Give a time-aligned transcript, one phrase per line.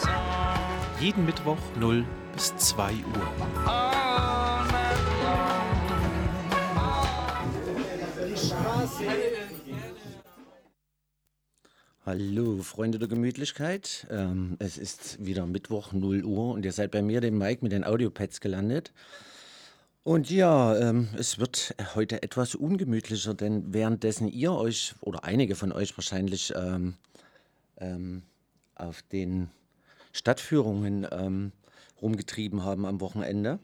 [0.00, 1.00] Song.
[1.00, 3.28] Jeden Mittwoch 0 bis 2 Uhr.
[12.06, 14.06] Hallo, Freunde der Gemütlichkeit.
[14.10, 17.72] Ähm, es ist wieder Mittwoch, 0 Uhr und ihr seid bei mir, dem Mike, mit
[17.72, 18.94] den Audiopads gelandet.
[20.04, 25.72] Und ja, ähm, es wird heute etwas ungemütlicher, denn währenddessen ihr euch, oder einige von
[25.72, 26.94] euch wahrscheinlich, ähm,
[27.78, 28.22] ähm,
[28.74, 29.48] auf den
[30.12, 31.52] Stadtführungen ähm,
[32.02, 33.58] rumgetrieben haben am Wochenende,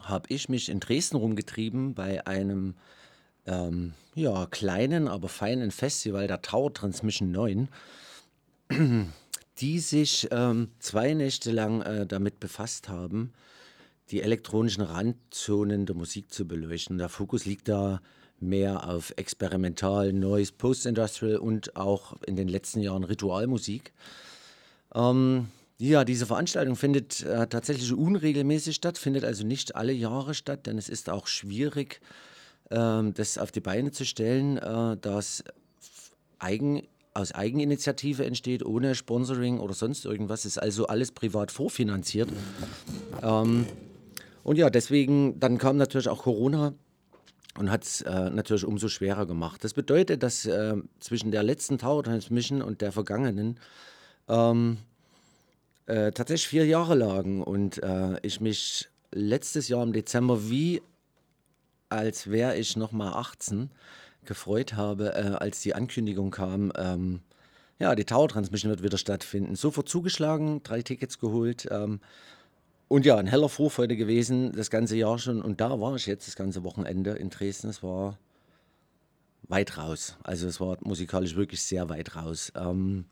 [0.00, 2.76] habe ich mich in Dresden rumgetrieben bei einem
[3.46, 7.68] ähm, ja, kleinen, aber feinen Festival der Tower Transmission 9,
[9.58, 13.32] die sich ähm, zwei Nächte lang äh, damit befasst haben,
[14.10, 16.98] die elektronischen Randzonen der Musik zu beleuchten.
[16.98, 18.00] Der Fokus liegt da
[18.40, 23.92] mehr auf Experimental, Noise, Post-Industrial und auch in den letzten Jahren Ritualmusik.
[24.94, 30.66] Ähm, ja, diese Veranstaltung findet äh, tatsächlich unregelmäßig statt, findet also nicht alle Jahre statt,
[30.66, 32.00] denn es ist auch schwierig,
[32.70, 35.44] ähm, das auf die Beine zu stellen, äh, das
[36.38, 36.82] eigen,
[37.14, 40.44] aus Eigeninitiative entsteht, ohne Sponsoring oder sonst irgendwas.
[40.44, 42.28] Ist also alles privat vorfinanziert.
[43.22, 43.66] Ähm,
[44.42, 46.74] und ja, deswegen, dann kam natürlich auch Corona
[47.58, 49.62] und hat es äh, natürlich umso schwerer gemacht.
[49.64, 53.58] Das bedeutet, dass äh, zwischen der letzten Tower Transmission und der vergangenen
[54.28, 54.78] ähm,
[55.86, 60.80] äh, tatsächlich vier Jahre lagen und äh, ich mich letztes Jahr im Dezember wie
[61.92, 63.70] als wäre ich noch mal 18
[64.24, 67.20] gefreut habe, äh, als die Ankündigung kam, ähm,
[67.78, 69.56] ja, die Tower Transmission wird wieder stattfinden.
[69.56, 71.66] Sofort zugeschlagen, drei Tickets geholt.
[71.70, 72.00] Ähm,
[72.92, 75.40] und ja, ein heller Vorfreude gewesen, das ganze Jahr schon.
[75.40, 77.70] Und da war ich jetzt das ganze Wochenende in Dresden.
[77.70, 78.18] Es war
[79.48, 80.18] weit raus.
[80.24, 82.52] Also es war musikalisch wirklich sehr weit raus.
[82.54, 83.06] Ähm,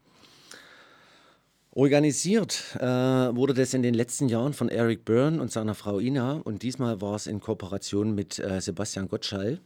[1.70, 6.32] organisiert äh, wurde das in den letzten Jahren von Eric Byrne und seiner Frau Ina.
[6.44, 9.60] Und diesmal war es in Kooperation mit äh, Sebastian Gottschall.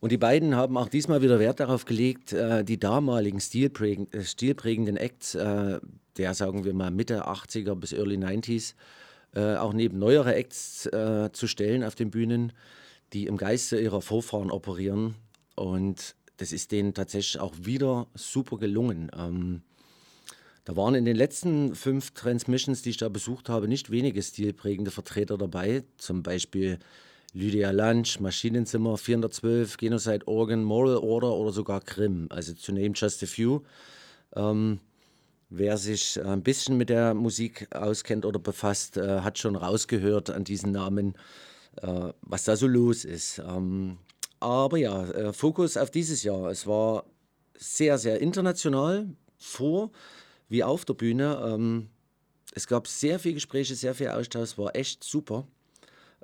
[0.00, 4.24] Und die beiden haben auch diesmal wieder Wert darauf gelegt, äh, die damaligen stilprägend, äh,
[4.24, 5.80] stilprägenden Acts äh,
[6.16, 8.74] der, sagen wir mal, Mitte 80er bis Early 90s,
[9.34, 10.88] äh, auch neben neuere Acts
[11.32, 12.52] zu stellen auf den Bühnen,
[13.12, 15.14] die im Geiste ihrer Vorfahren operieren.
[15.56, 19.10] Und das ist denen tatsächlich auch wieder super gelungen.
[19.16, 19.62] Ähm,
[20.64, 24.90] da waren in den letzten fünf Transmissions, die ich da besucht habe, nicht wenige stilprägende
[24.90, 25.84] Vertreter dabei.
[25.96, 26.78] Zum Beispiel
[27.36, 32.28] Lydia Lunch, Maschinenzimmer 412, Genocide Organ, Moral Order oder sogar Grimm.
[32.30, 33.60] Also to name just a few.
[34.34, 34.80] Ähm,
[35.50, 40.44] wer sich ein bisschen mit der Musik auskennt oder befasst, äh, hat schon rausgehört an
[40.44, 41.14] diesen Namen,
[41.82, 43.38] äh, was da so los ist.
[43.46, 43.98] Ähm,
[44.40, 46.46] aber ja, äh, Fokus auf dieses Jahr.
[46.50, 47.04] Es war
[47.58, 49.90] sehr, sehr international vor
[50.48, 51.38] wie auf der Bühne.
[51.46, 51.90] Ähm,
[52.54, 55.46] es gab sehr viele Gespräche, sehr viel Austausch, es war echt super.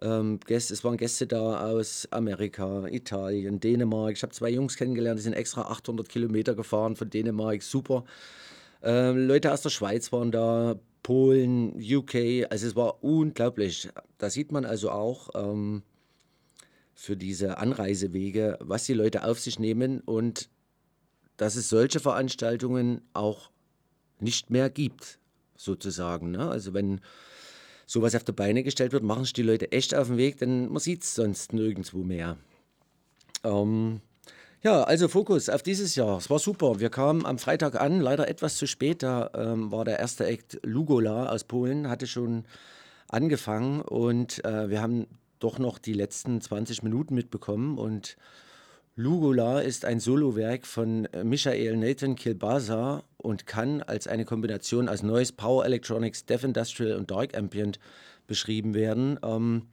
[0.02, 4.12] Ähm, es waren Gäste da aus Amerika, Italien, Dänemark.
[4.12, 8.04] Ich habe zwei Jungs kennengelernt, die sind extra 800 Kilometer gefahren von Dänemark, super.
[8.82, 13.88] Ähm, Leute aus der Schweiz waren da, Polen, UK, also es war unglaublich.
[14.18, 15.82] Da sieht man also auch ähm,
[16.94, 20.48] für diese Anreisewege, was die Leute auf sich nehmen und
[21.36, 23.50] dass es solche Veranstaltungen auch
[24.20, 25.18] nicht mehr gibt,
[25.56, 26.30] sozusagen.
[26.30, 26.48] Ne?
[26.48, 27.00] Also wenn
[27.92, 30.68] sowas auf die Beine gestellt wird, machen sich die Leute echt auf den Weg, denn
[30.68, 32.38] man sieht es sonst nirgendwo mehr.
[33.44, 34.00] Ähm,
[34.62, 36.18] ja, also Fokus auf dieses Jahr.
[36.18, 36.80] Es war super.
[36.80, 39.02] Wir kamen am Freitag an, leider etwas zu spät.
[39.02, 42.44] Da ähm, war der erste Act Lugola aus Polen, hatte schon
[43.08, 45.06] angefangen und äh, wir haben
[45.38, 48.16] doch noch die letzten 20 Minuten mitbekommen und
[48.94, 55.02] Lugola ist ein Solowerk von äh, Michael Nathan Kilbasa und kann als eine Kombination aus
[55.02, 57.78] Noise, Power Electronics, Deaf Industrial und Dark Ambient
[58.26, 59.18] beschrieben werden.
[59.22, 59.66] Ähm,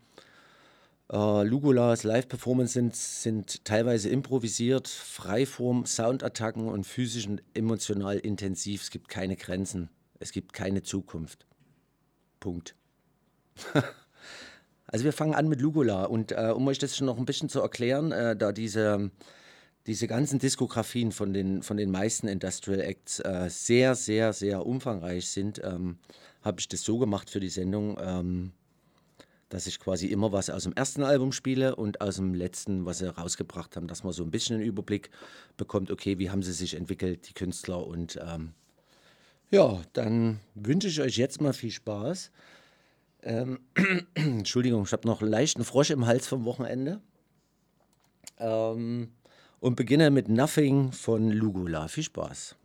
[1.12, 8.83] Äh, Lugulas Live-Performance sind, sind teilweise improvisiert, Freiform, Soundattacken und physisch und emotional intensiv.
[8.83, 9.89] Es gibt keine Grenzen.
[10.19, 11.48] Es gibt keine Zukunft.
[12.39, 12.75] Punkt.
[14.91, 17.50] also wir fangen an mit Lugula und äh, um euch das schon noch ein bisschen
[17.50, 19.12] zu erklären, äh, da diese,
[19.88, 25.30] diese ganzen Diskografien von den, von den meisten Industrial Acts äh, sehr, sehr, sehr umfangreich
[25.30, 25.97] sind, ähm,
[26.41, 28.51] habe ich das so gemacht für die Sendung, ähm,
[29.50, 33.00] dass ich quasi immer was aus dem ersten Album spiele und aus dem letzten, was
[33.00, 35.09] sie rausgebracht haben, dass man so ein bisschen einen Überblick
[35.57, 37.86] bekommt, okay, wie haben sie sich entwickelt, die Künstler.
[37.86, 38.53] Und ähm,
[39.50, 42.31] ja, dann wünsche ich euch jetzt mal viel Spaß.
[43.24, 43.60] Ähm,
[44.13, 47.01] Entschuldigung, ich habe noch einen leichten Frosch im Hals vom Wochenende.
[48.38, 49.12] Ähm,
[49.60, 51.88] und beginne mit Nothing von Lugula.
[51.88, 52.56] Viel Spaß.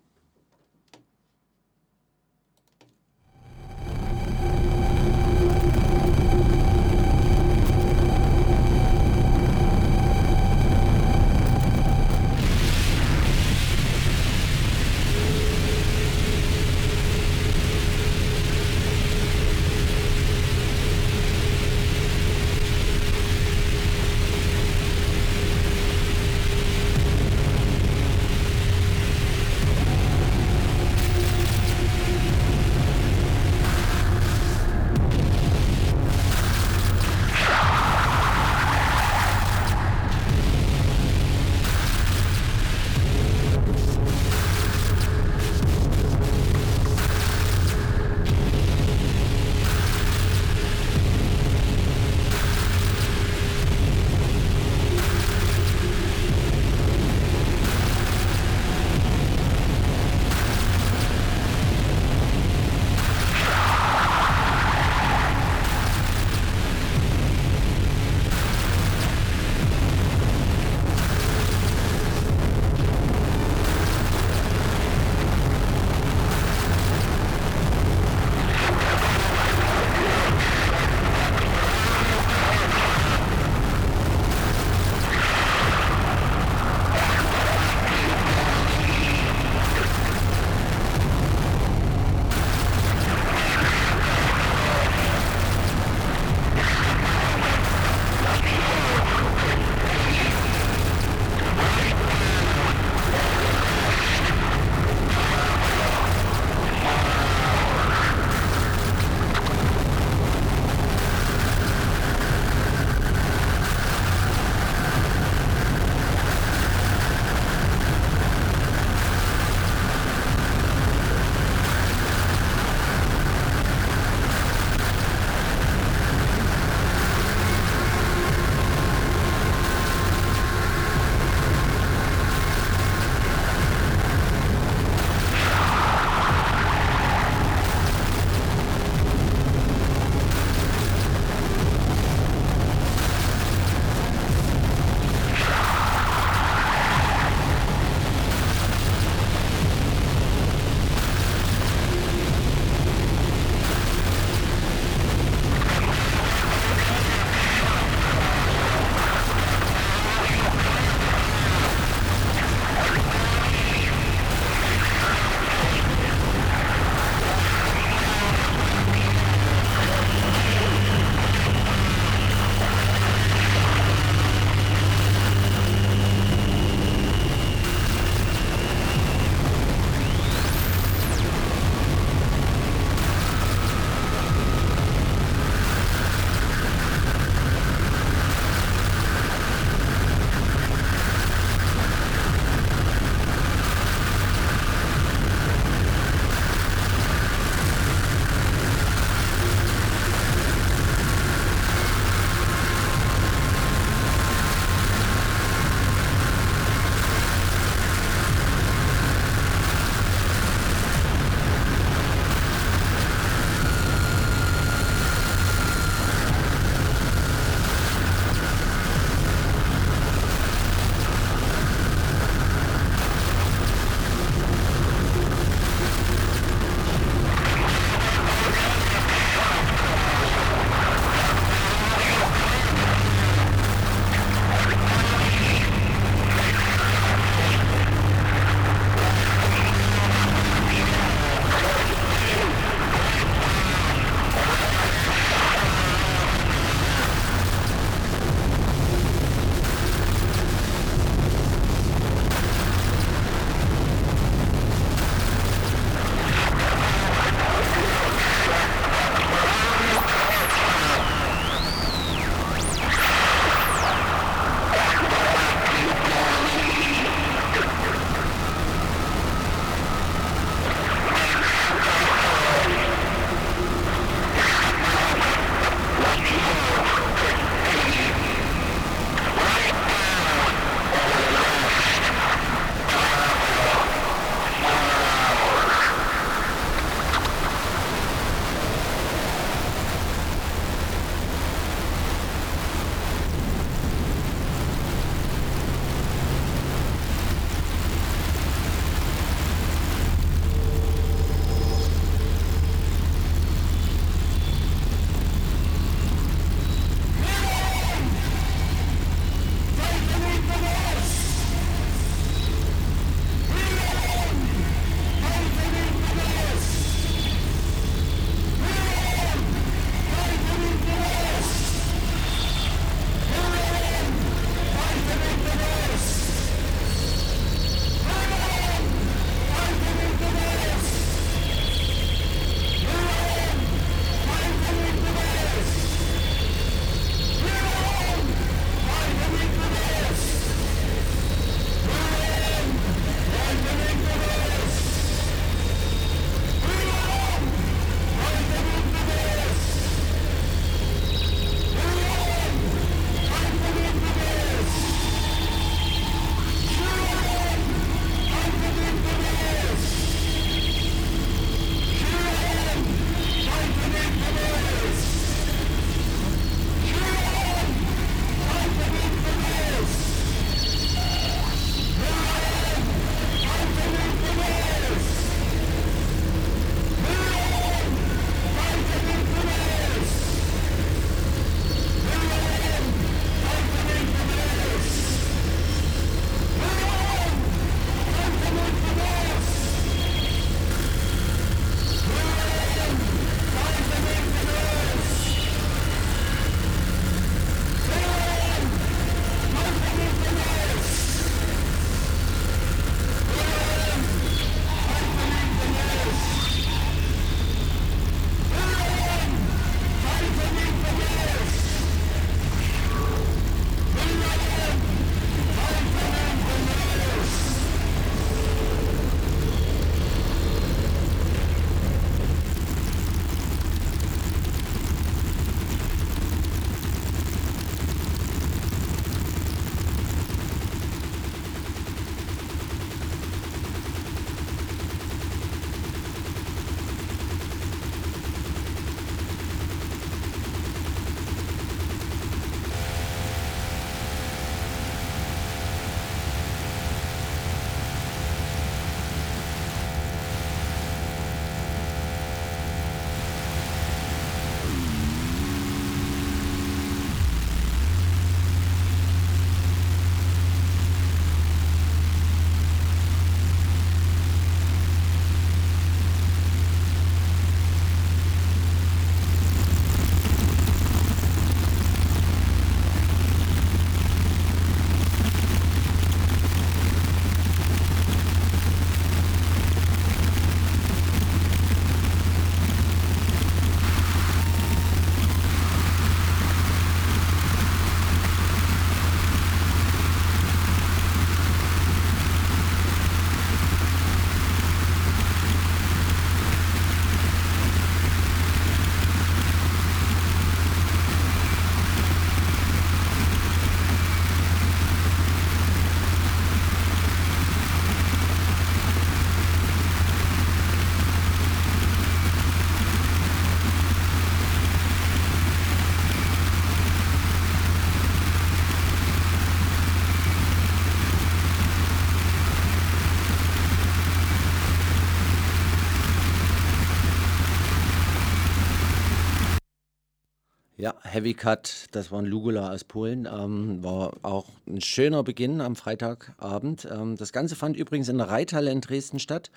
[531.15, 533.29] Heavy Cut, das war ein Lugula aus Polen.
[533.33, 536.89] Ähm, war auch ein schöner Beginn am Freitagabend.
[536.91, 539.53] Ähm, das Ganze fand übrigens in der Reithalle in Dresden statt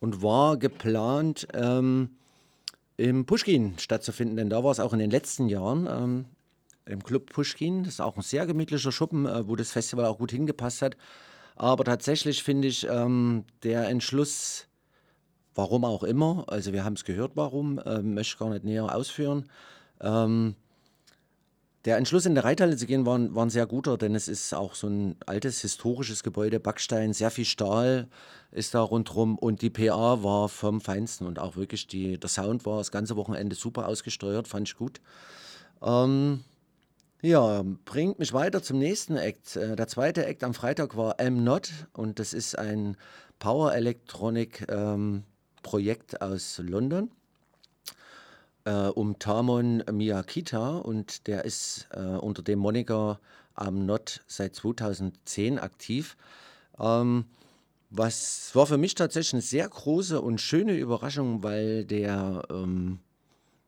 [0.00, 2.10] und war geplant, ähm,
[2.98, 6.24] im Pushkin stattzufinden, denn da war es auch in den letzten Jahren ähm,
[6.84, 7.84] im Club Pushkin.
[7.84, 10.98] Das ist auch ein sehr gemütlicher Schuppen, äh, wo das Festival auch gut hingepasst hat.
[11.56, 14.66] Aber tatsächlich finde ich ähm, der Entschluss,
[15.54, 18.94] warum auch immer, also wir haben es gehört, warum, ähm, möchte ich gar nicht näher
[18.94, 19.48] ausführen.
[20.02, 20.54] Ähm,
[21.84, 24.28] der Entschluss, in der Reithalle zu gehen, war, ein- war ein sehr guter, denn es
[24.28, 28.08] ist auch so ein altes historisches Gebäude, Backstein, sehr viel Stahl
[28.52, 32.66] ist da rundherum und die PA war vom Feinsten und auch wirklich die, der Sound
[32.66, 35.00] war das ganze Wochenende super ausgesteuert, fand ich gut.
[35.82, 36.44] Ähm,
[37.22, 39.56] ja, bringt mich weiter zum nächsten Act.
[39.56, 42.96] Äh, Der zweite Act am Freitag war M Not und das ist ein
[43.38, 45.24] Power Electronic ähm,
[45.62, 47.10] Projekt aus London
[48.64, 53.20] äh, um Tamon Miyakita und der ist äh, unter dem Moniker
[53.54, 56.16] am Not seit 2010 aktiv.
[56.78, 57.26] Ähm,
[57.90, 63.00] was war für mich tatsächlich eine sehr große und schöne Überraschung, weil der ähm,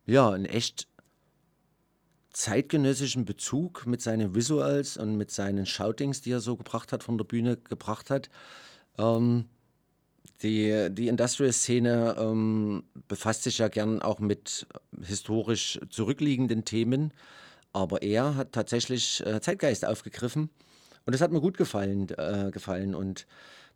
[0.06, 0.88] ja einen echt
[2.32, 7.16] zeitgenössischen Bezug mit seinen Visuals und mit seinen Shoutings, die er so gebracht hat, von
[7.16, 8.28] der Bühne gebracht hat.
[8.98, 9.46] Ähm,
[10.42, 14.66] die, die Industrial-Szene ähm, befasst sich ja gern auch mit
[15.02, 17.12] historisch zurückliegenden Themen,
[17.72, 20.50] aber er hat tatsächlich äh, Zeitgeist aufgegriffen
[21.06, 22.94] und das hat mir gut gefallen, äh, gefallen.
[22.94, 23.26] Und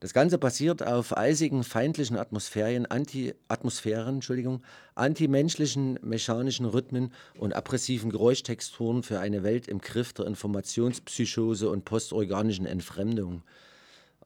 [0.01, 4.63] das Ganze basiert auf eisigen, feindlichen Atmosphären, Anti Atmosphären, Entschuldigung,
[4.95, 12.67] antimenschlichen, mechanischen Rhythmen und aggressiven Geräuschtexturen für eine Welt im Griff der Informationspsychose und postorganischen
[12.67, 13.43] Entfremdung.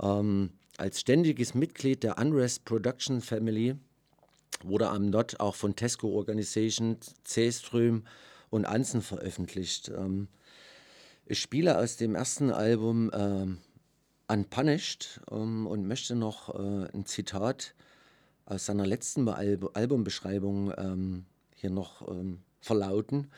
[0.01, 3.77] Ähm, als ständiges Mitglied der Unrest Production Family
[4.63, 8.05] wurde am Not auch von Tesco Organization, C-Ström
[8.51, 9.89] und Ansen veröffentlicht.
[9.89, 10.29] Ähm,
[11.27, 13.59] ich spiele aus dem ersten Album ähm,
[14.29, 17.75] Unpunished ähm, und möchte noch äh, ein Zitat
[18.47, 21.25] aus seiner letzten Alb Albumbeschreibung ähm,
[21.55, 23.31] hier noch ähm, verlauten.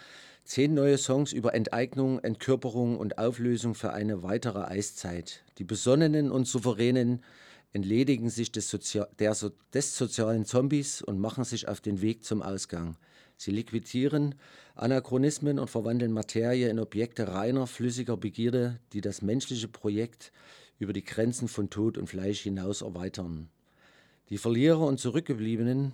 [0.45, 5.43] Zehn neue Songs über Enteignung, Entkörperung und Auflösung für eine weitere Eiszeit.
[5.57, 7.25] Die Besonnenen und Souveränen
[7.73, 12.43] entledigen sich des, Sozia so des sozialen Zombies und machen sich auf den Weg zum
[12.43, 12.97] Ausgang.
[13.39, 14.35] Sie liquidieren
[14.75, 20.31] Anachronismen und verwandeln Materie in Objekte reiner, flüssiger Begierde, die das menschliche Projekt
[20.79, 23.49] über die Grenzen von Tod und Fleisch hinaus erweitern.
[24.29, 25.93] Die Verlierer und Zurückgebliebenen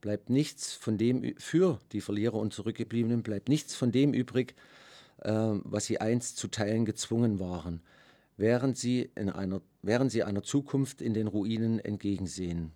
[0.00, 4.54] bleibt nichts von dem für die Verlierer und Zurückgebliebenen bleibt nichts von dem übrig,
[5.22, 7.80] äh, was sie einst zu teilen gezwungen waren,
[8.36, 12.72] während sie, in einer, während sie einer Zukunft in den Ruinen entgegensehen.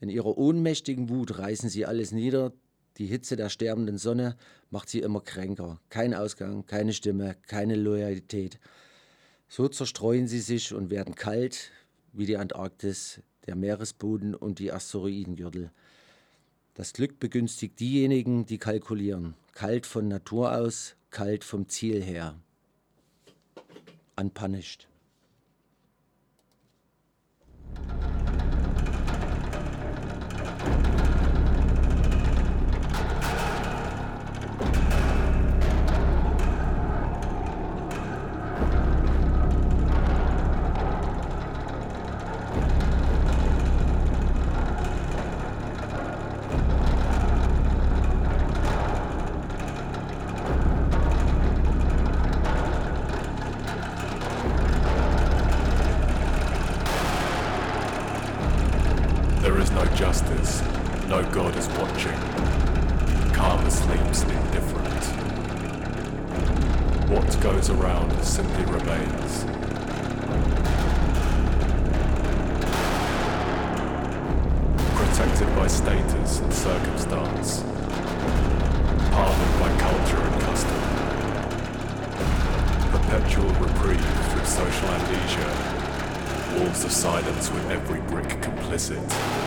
[0.00, 2.52] In ihrer ohnmächtigen Wut reißen sie alles nieder,
[2.98, 4.36] die Hitze der sterbenden Sonne
[4.70, 5.80] macht sie immer kränker.
[5.88, 8.60] Kein Ausgang, keine Stimme, keine Loyalität.
[9.48, 11.72] So zerstreuen sie sich und werden kalt
[12.12, 15.70] wie die Antarktis, der Meeresboden und die Asteroidengürtel.
[16.74, 19.34] Das Glück begünstigt diejenigen, die kalkulieren.
[19.52, 22.34] Kalt von Natur aus, kalt vom Ziel her.
[24.16, 24.88] Unpunished.
[68.24, 69.44] Simply remains.
[74.94, 77.62] Protected by status and circumstance.
[79.12, 80.80] Pardoned by culture and custom.
[82.90, 86.58] Perpetual reprieve through social amnesia.
[86.58, 89.43] Walls of silence with every brick complicit.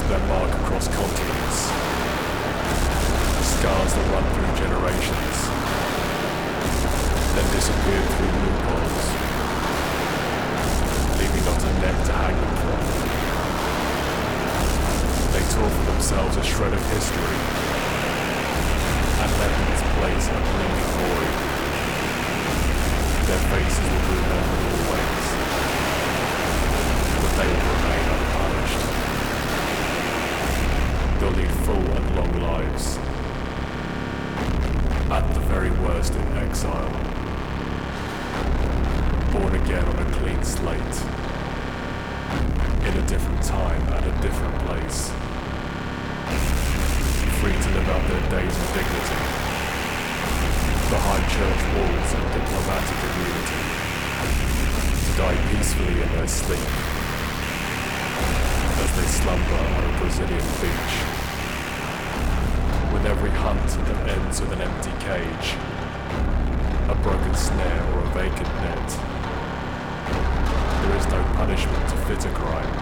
[0.00, 1.58] Left their mark across continents.
[3.44, 5.36] Scars that run through generations.
[7.34, 9.06] Then disappeared through loopholes.
[11.20, 12.80] Leaving not a net to hang them from.
[15.32, 17.38] They tore for themselves a shred of history.
[19.20, 21.34] And left in its place a gleaming void.
[23.28, 25.26] Their faces will be remembered always.
[27.20, 27.79] But they will
[31.20, 32.96] They'll lead full and long lives.
[35.12, 36.88] At the very worst in exile.
[39.30, 40.96] Born again on a clean slate.
[42.88, 45.12] In a different time and a different place.
[47.44, 49.20] Free to live out their days in dignity.
[50.88, 53.60] Behind church walls and diplomatic immunity.
[55.04, 57.00] To die peacefully in their sleep
[58.80, 61.09] as they slumber on a Brazilian beach.
[63.00, 65.56] With every hunt that ends with an empty cage,
[66.90, 68.88] a broken snare or a vacant net.
[70.84, 72.72] There is no punishment to fit a crime.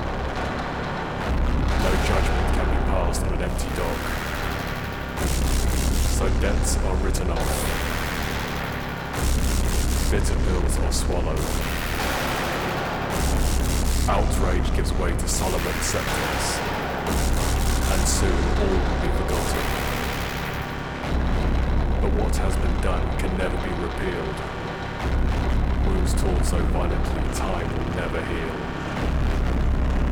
[1.87, 3.99] No judgment can be passed on an empty dog.
[6.19, 7.49] So debts are written off.
[10.11, 11.47] Bitter pills are swallowed.
[14.11, 16.59] Outrage gives way to solemn acceptance,
[17.93, 19.68] and soon all will be forgotten.
[22.29, 24.37] What has been done can never be repealed.
[25.87, 28.55] Wounds torn so violently, time will never heal.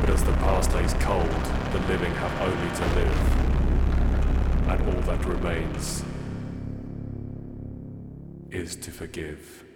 [0.01, 1.29] But as the past lays cold,
[1.73, 3.19] the living have only to live,
[4.67, 6.03] and all that remains
[8.49, 9.66] is to forgive.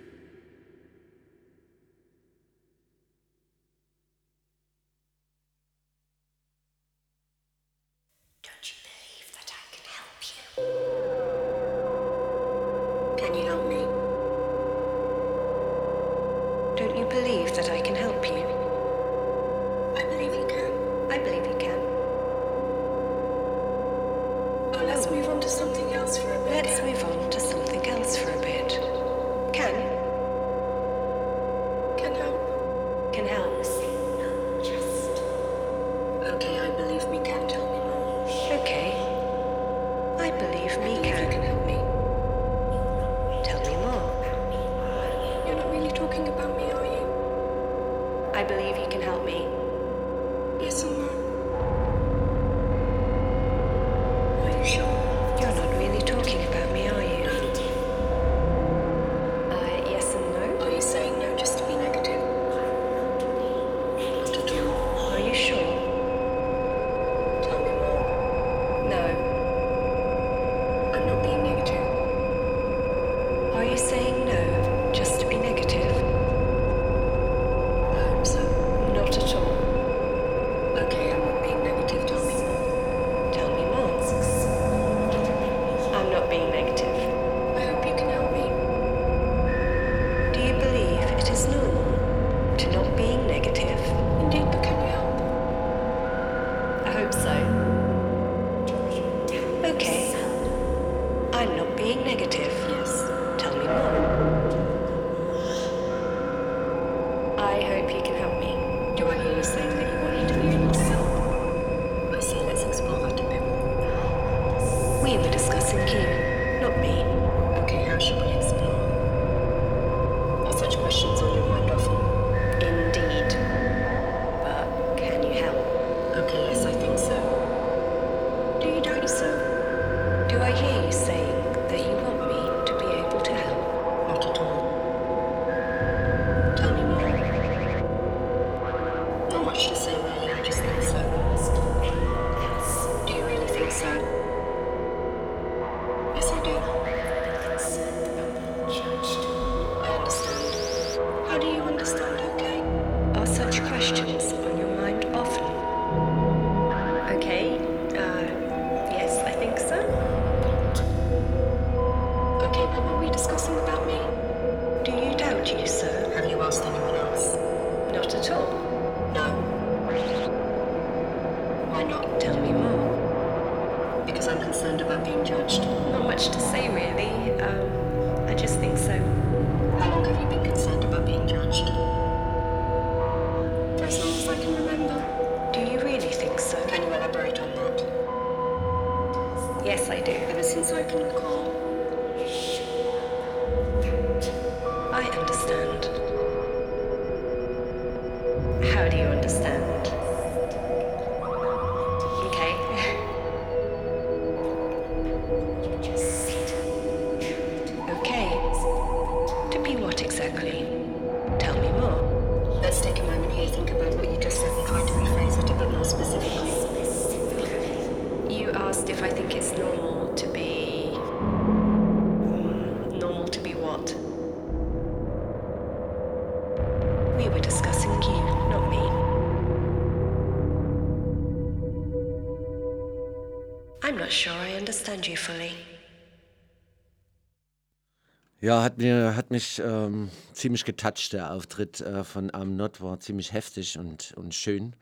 [238.44, 243.00] Ja, hat, mir, hat mich ähm, ziemlich getoucht, der Auftritt äh, von Am Not war
[243.00, 244.76] ziemlich heftig und, und schön.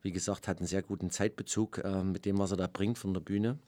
[0.00, 3.12] Wie gesagt, hat einen sehr guten Zeitbezug äh, mit dem, was er da bringt von
[3.12, 3.58] der Bühne.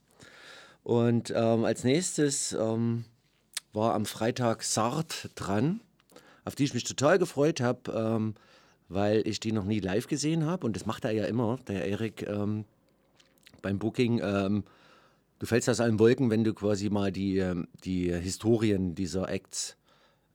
[0.82, 3.04] Und ähm, als nächstes ähm,
[3.74, 5.82] war am Freitag Sart dran,
[6.46, 8.36] auf die ich mich total gefreut habe, ähm,
[8.88, 10.66] weil ich die noch nie live gesehen habe.
[10.66, 12.64] Und das macht er ja immer, der Erik, ähm,
[13.60, 14.22] beim Booking.
[15.44, 19.76] Du fällst aus allen Wolken, wenn du quasi mal die, ähm, die Historien dieser Acts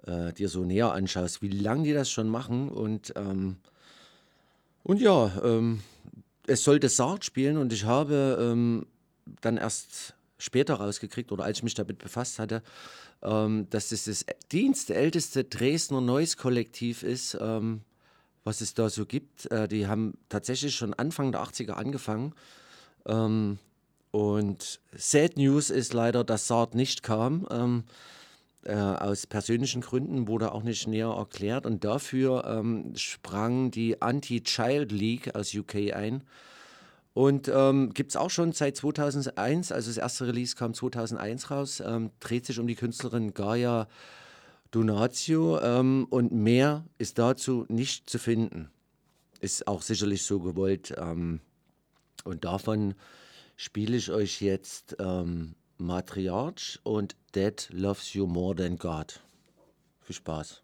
[0.05, 2.69] äh, dir so näher anschaust, wie lange die das schon machen.
[2.69, 3.55] Und, ähm,
[4.83, 5.81] und ja, ähm,
[6.45, 8.85] es sollte Sartre spielen und ich habe ähm,
[9.41, 12.61] dann erst später rausgekriegt oder als ich mich damit befasst hatte,
[13.23, 17.81] ähm, dass es das dienstälteste Dresdner Noise-Kollektiv ist, ähm,
[18.43, 19.51] was es da so gibt.
[19.51, 22.35] Äh, die haben tatsächlich schon Anfang der 80er angefangen.
[23.07, 23.57] Ähm,
[24.11, 27.47] und Sad News ist leider, dass Saad nicht kam.
[27.51, 27.83] Ähm,
[28.63, 31.65] äh, aus persönlichen Gründen wurde auch nicht näher erklärt.
[31.65, 36.23] Und dafür ähm, sprang die Anti-Child League aus UK ein.
[37.13, 41.83] Und ähm, gibt es auch schon seit 2001, also das erste Release kam 2001 raus,
[41.85, 43.87] ähm, dreht sich um die Künstlerin Gaia
[44.71, 48.69] Donatio ähm, und mehr ist dazu nicht zu finden.
[49.41, 50.93] Ist auch sicherlich so gewollt.
[50.97, 51.41] Ähm,
[52.23, 52.93] und davon
[53.59, 59.19] spiele ich euch jetzt ähm, Matriarch und Dead Loves You More Than God.
[59.99, 60.63] Viel Spaß.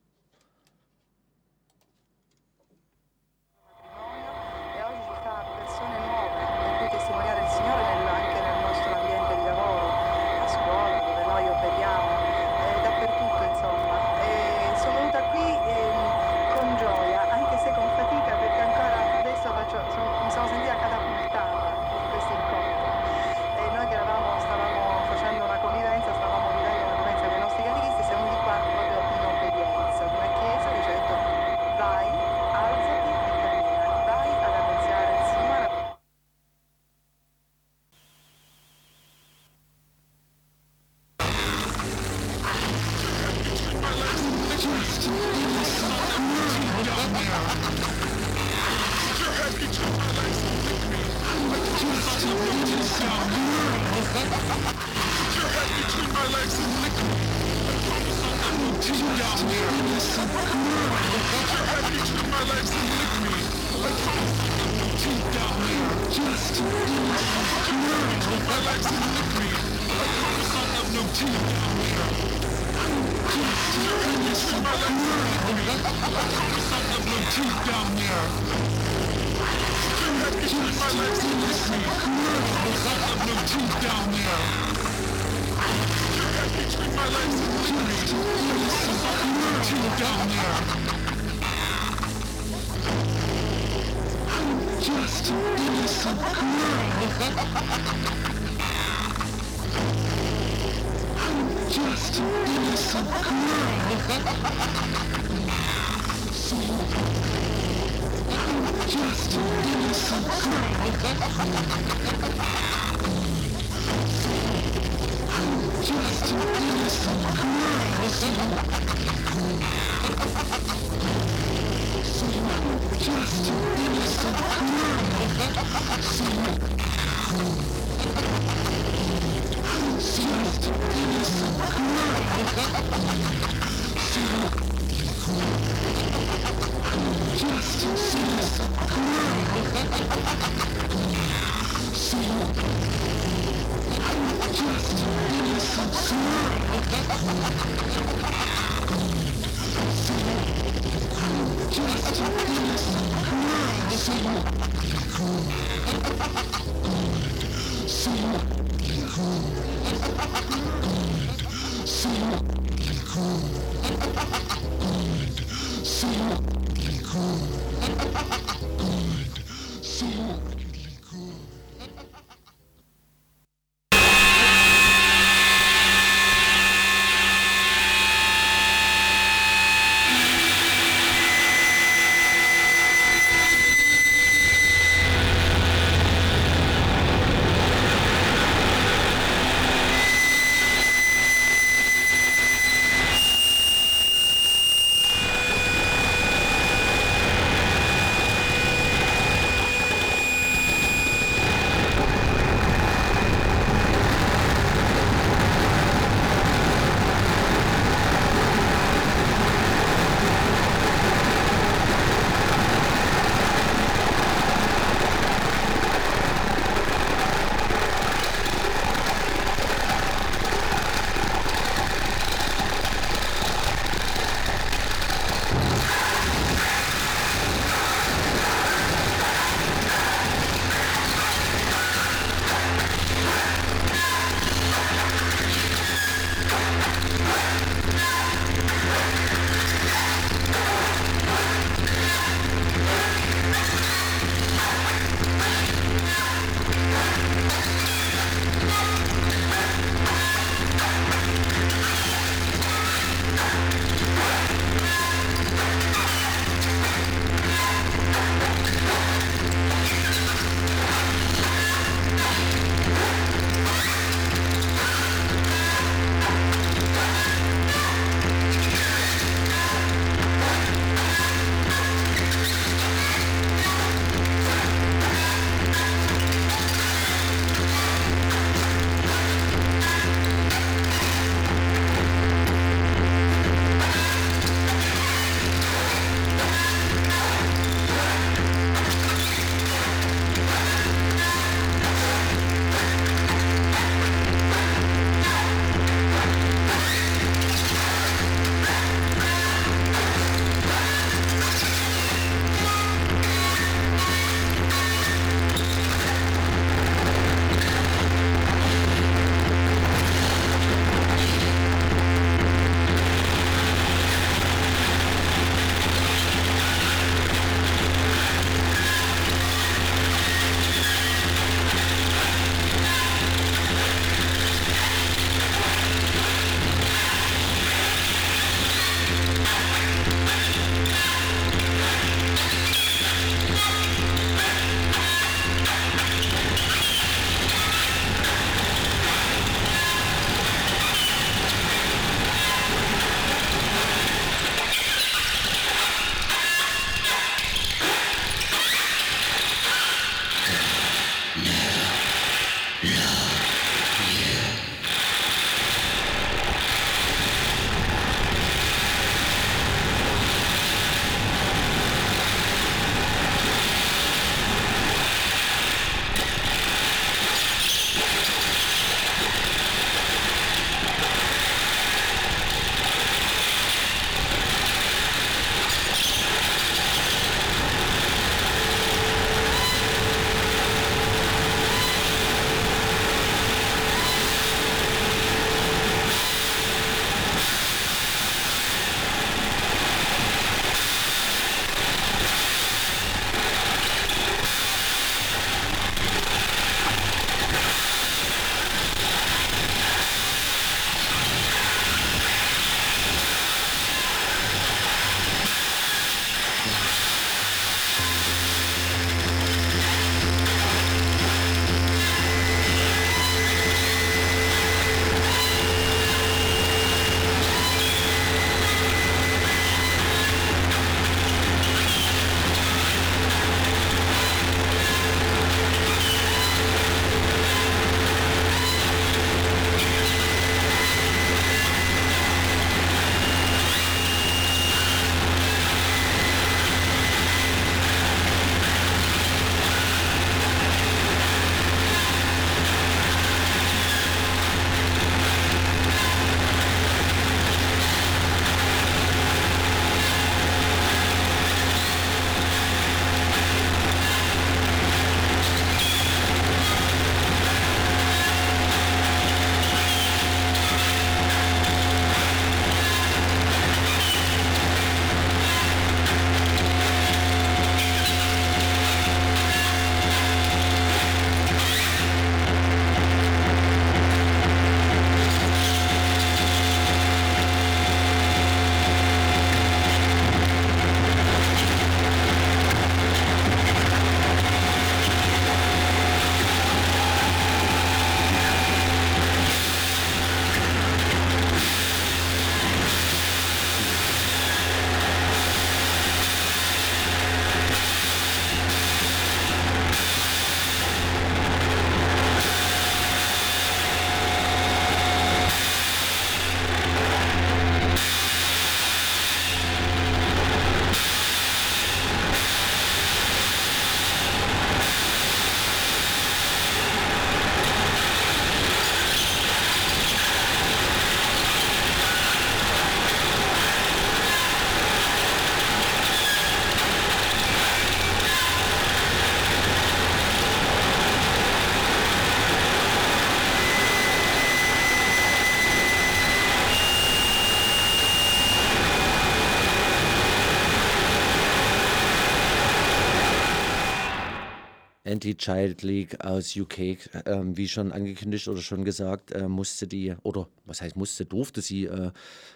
[545.06, 550.48] Anti-Child League aus UK, ähm, wie schon angekündigt oder schon gesagt, äh, musste die, oder
[550.66, 552.12] was heißt musste, durfte sie äh,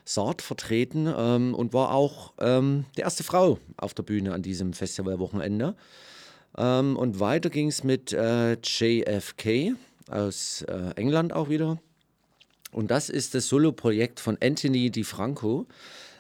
[0.05, 4.73] Saat vertreten ähm, und war auch ähm, die erste Frau auf der Bühne an diesem
[4.73, 5.75] Festivalwochenende.
[6.57, 9.75] Ähm, und weiter ging es mit äh, JFK
[10.09, 11.79] aus äh, England auch wieder.
[12.71, 15.65] Und das ist das Solo-Projekt von Anthony DiFranco,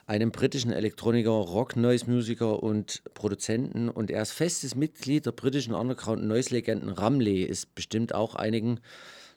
[0.09, 3.89] einem britischen Elektroniker, Rock-Noise-Musiker und Produzenten.
[3.89, 8.79] Und er ist festes Mitglied der britischen Underground-Noise-Legenden Ramley, ist bestimmt auch einigen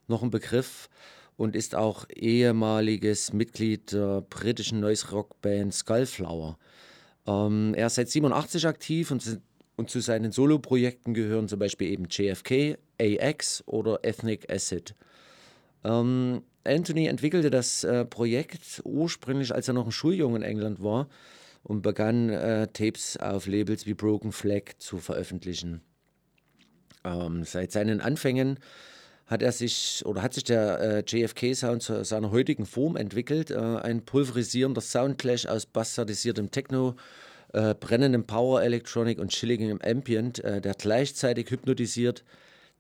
[0.08, 0.88] noch ein Begriff
[1.36, 6.56] und ist auch ehemaliges Mitglied der britischen Noise-Rock-Band Skullflower.
[7.26, 9.40] Ähm, er ist seit 87 aktiv und,
[9.76, 14.94] und zu seinen Solo-Projekten gehören zum Beispiel eben JFK, AX oder Ethnic Acid.
[15.84, 21.08] Ähm, Anthony entwickelte das äh, Projekt ursprünglich, als er noch ein Schuljunge in England war
[21.62, 25.80] und begann äh, Tapes auf Labels wie Broken Flag zu veröffentlichen.
[27.04, 28.58] Ähm, seit seinen Anfängen
[29.26, 33.50] hat er sich oder hat sich der äh, JFK-Sound zu seiner heutigen Form entwickelt.
[33.50, 36.96] Äh, ein pulverisierender Soundclash aus bastardisiertem Techno,
[37.52, 42.24] äh, brennendem Power Electronic und chilligem Ambient, äh, der gleichzeitig hypnotisiert,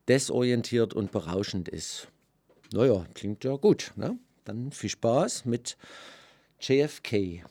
[0.08, 2.08] desorientiert und berauschend ist.
[2.72, 3.92] Naja, klingt ja gut.
[3.96, 4.18] Ne?
[4.44, 5.76] Dann viel Spaß mit
[6.60, 7.44] JFK.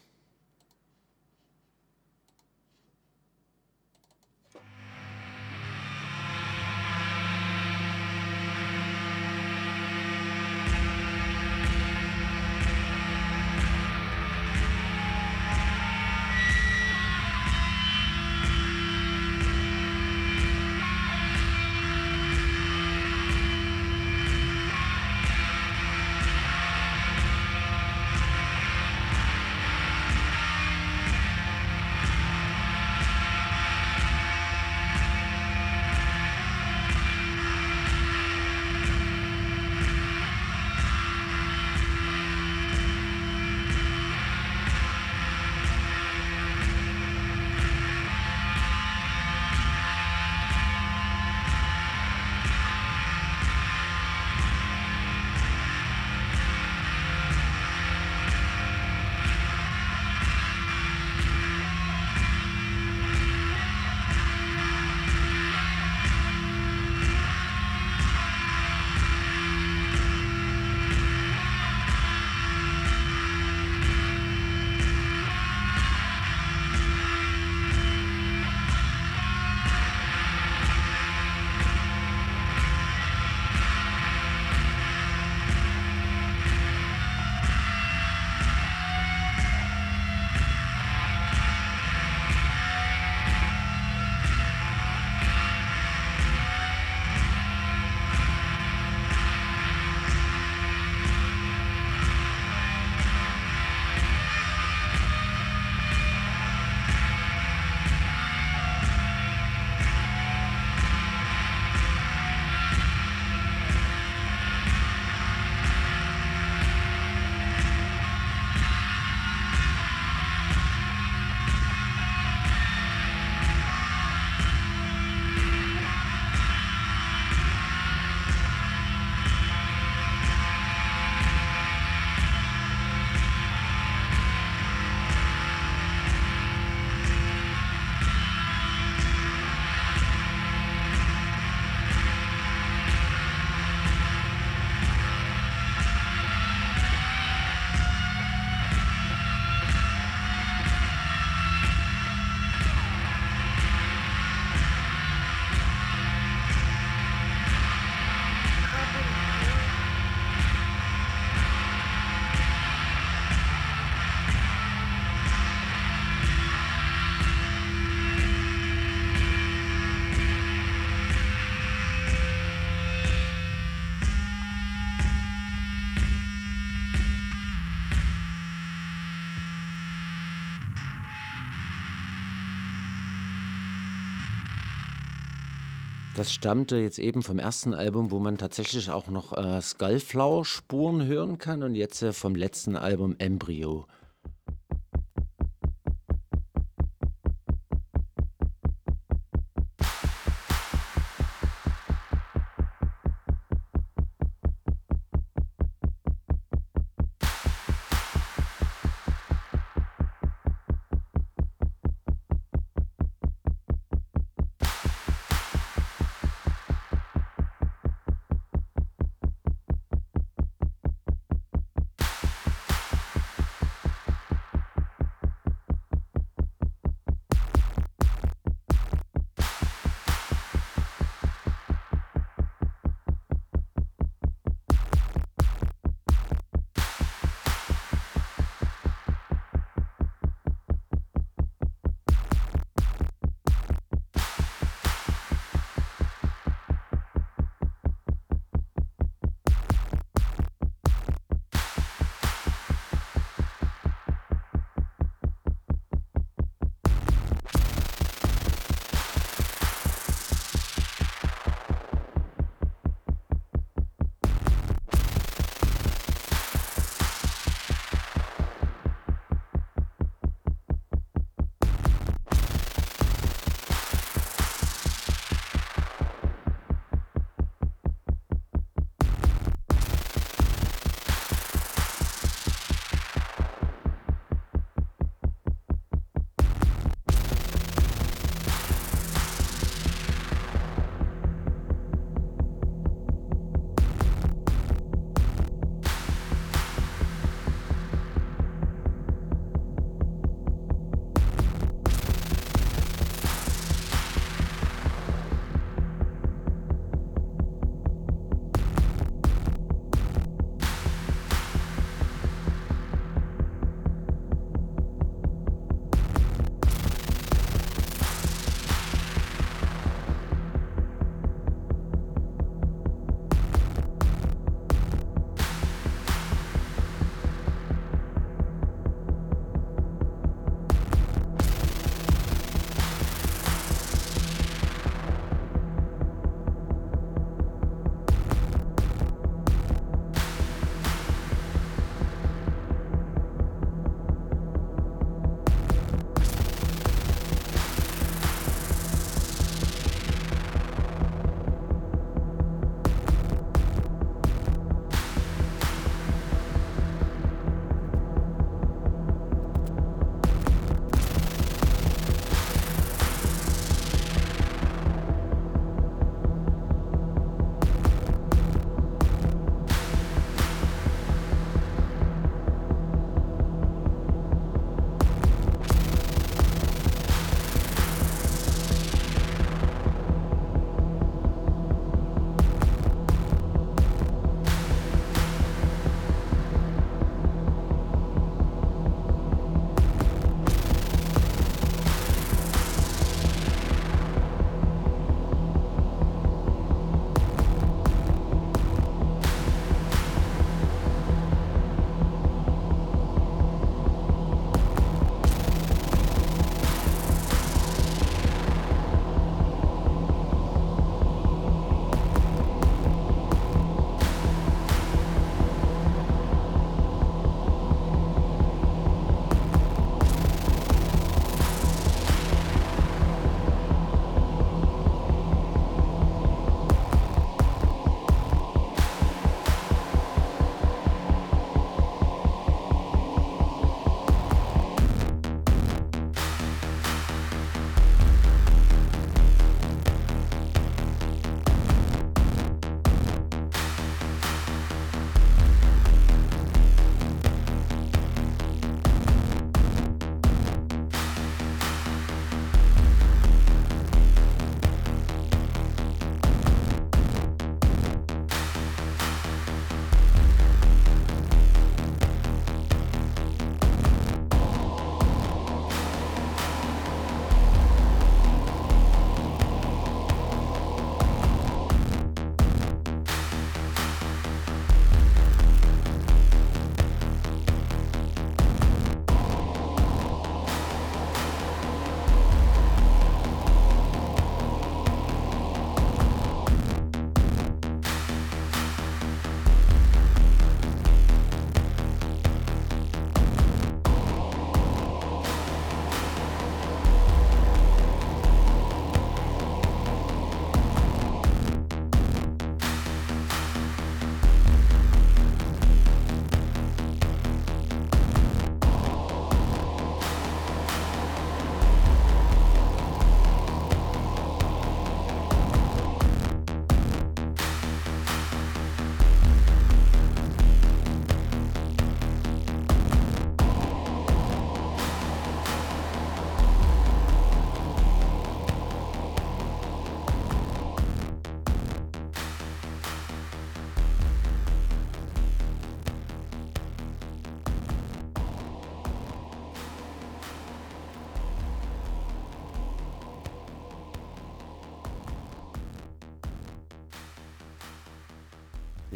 [186.21, 191.39] Das stammte jetzt eben vom ersten Album, wo man tatsächlich auch noch äh, Skullflower-Spuren hören
[191.39, 193.87] kann und jetzt äh, vom letzten Album Embryo.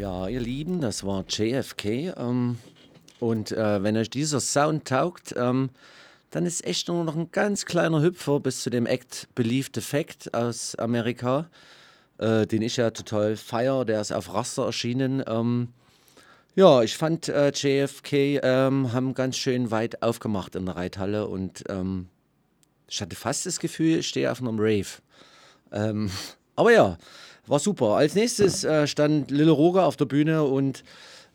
[0.05, 2.13] Ja, ihr Lieben, das war JFK.
[2.15, 2.59] Ähm,
[3.19, 5.71] und äh, wenn euch dieser Sound taugt, ähm,
[6.29, 10.31] dann ist echt nur noch ein ganz kleiner Hüpfer bis zu dem Act Believed Effect
[10.35, 11.49] aus Amerika,
[12.19, 13.83] äh, den ich ja total feier.
[13.83, 15.23] Der ist auf Raster erschienen.
[15.25, 15.69] Ähm,
[16.53, 21.63] ja, ich fand äh, JFK ähm, haben ganz schön weit aufgemacht in der Reithalle und
[21.67, 22.09] ähm,
[22.87, 25.01] ich hatte fast das Gefühl, ich stehe auf einem Rave.
[25.71, 26.11] Ähm,
[26.55, 26.99] aber ja,
[27.47, 27.95] war super.
[27.95, 30.83] Als nächstes äh, stand Lille Roger auf der Bühne und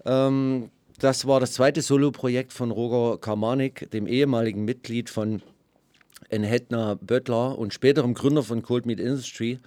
[0.05, 5.43] ähm, das war das zweite Soloprojekt von Roger Karmanik, dem ehemaligen Mitglied von
[6.29, 9.59] Enhetner Böttler und späterem Gründer von Cold Meat Industry.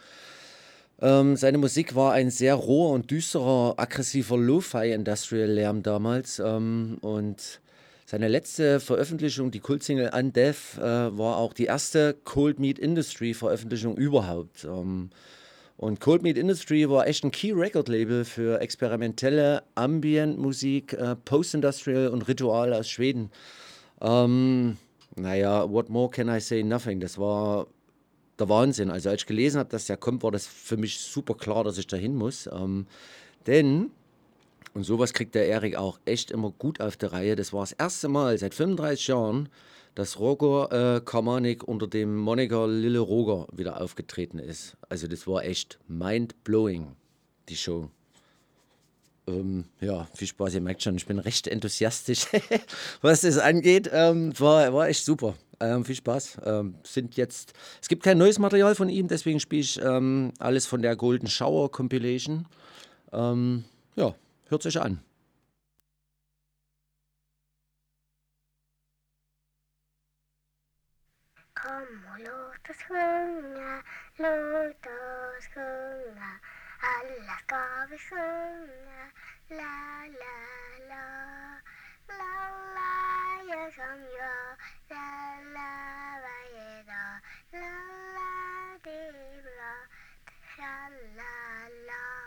[1.01, 6.39] Ähm, seine Musik war ein sehr roher und düsterer, aggressiver Lo-Fi-Industrial-Lärm damals.
[6.39, 7.61] Ähm, und
[8.05, 14.65] seine letzte Veröffentlichung, die Kultsingle Undeath, äh, war auch die erste Cold Meat Industry-Veröffentlichung überhaupt.
[14.65, 15.09] Ähm,
[15.83, 22.07] und Cold Meat Industry war echt ein Key Record Label für experimentelle Ambient-Musik, äh, Post-Industrial
[22.07, 23.29] und Ritual aus Schweden.
[23.99, 24.77] Ähm,
[25.17, 26.63] naja, what more can I say?
[26.63, 27.01] Nothing.
[27.01, 27.67] Das war
[28.39, 28.89] der Wahnsinn.
[28.89, 31.77] Also als ich gelesen habe, dass der kommt, war das für mich super klar, dass
[31.77, 32.47] ich da hin muss.
[32.47, 32.87] Ähm,
[33.45, 33.91] denn,
[34.73, 37.73] und sowas kriegt der Erik auch echt immer gut auf die Reihe, das war das
[37.73, 39.49] erste Mal seit 35 Jahren,
[39.95, 44.75] dass Roger äh, Kamanik unter dem Moniker Lille Roger wieder aufgetreten ist.
[44.89, 46.95] Also das war echt mind-blowing,
[47.49, 47.89] die Show.
[49.27, 52.25] Ähm, ja, viel Spaß, ihr merkt schon, ich bin recht enthusiastisch,
[53.01, 53.89] was das angeht.
[53.93, 55.35] Ähm, war, war echt super.
[55.59, 56.39] Ähm, viel Spaß.
[56.43, 60.65] Ähm, sind jetzt, es gibt kein neues Material von ihm, deswegen spiele ich ähm, alles
[60.65, 62.47] von der Golden Shower Compilation.
[63.13, 63.63] Ähm,
[63.95, 64.13] ja,
[64.49, 64.99] hört euch an.
[72.87, 73.83] Sjunga,
[74.17, 76.31] låt oss sjunga.
[76.93, 79.03] Alla ska vi sjunga,
[79.49, 80.37] la la
[80.89, 81.05] la.
[82.07, 82.35] La
[82.75, 82.93] la,
[83.49, 84.57] gör som jag,
[84.89, 85.09] la
[85.55, 85.71] la
[86.25, 87.17] varje dag.
[87.51, 87.73] La
[88.15, 89.75] la, det är bra,
[90.55, 92.22] tra la la.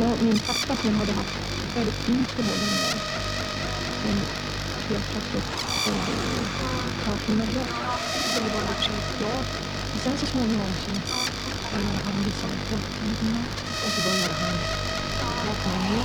[0.00, 1.36] jag, min pappa som hade haft
[1.76, 3.00] väldigt fin förmåga med
[4.00, 4.16] som
[4.88, 5.48] helt plötsligt
[5.84, 6.14] började
[7.04, 7.70] ta sina jobb.
[8.34, 9.40] Det var i och för sig.
[9.90, 10.90] Men sen så småningom så
[11.72, 13.44] började han visa mig folktidningar
[13.84, 14.56] och så började han
[15.42, 16.04] prata med mig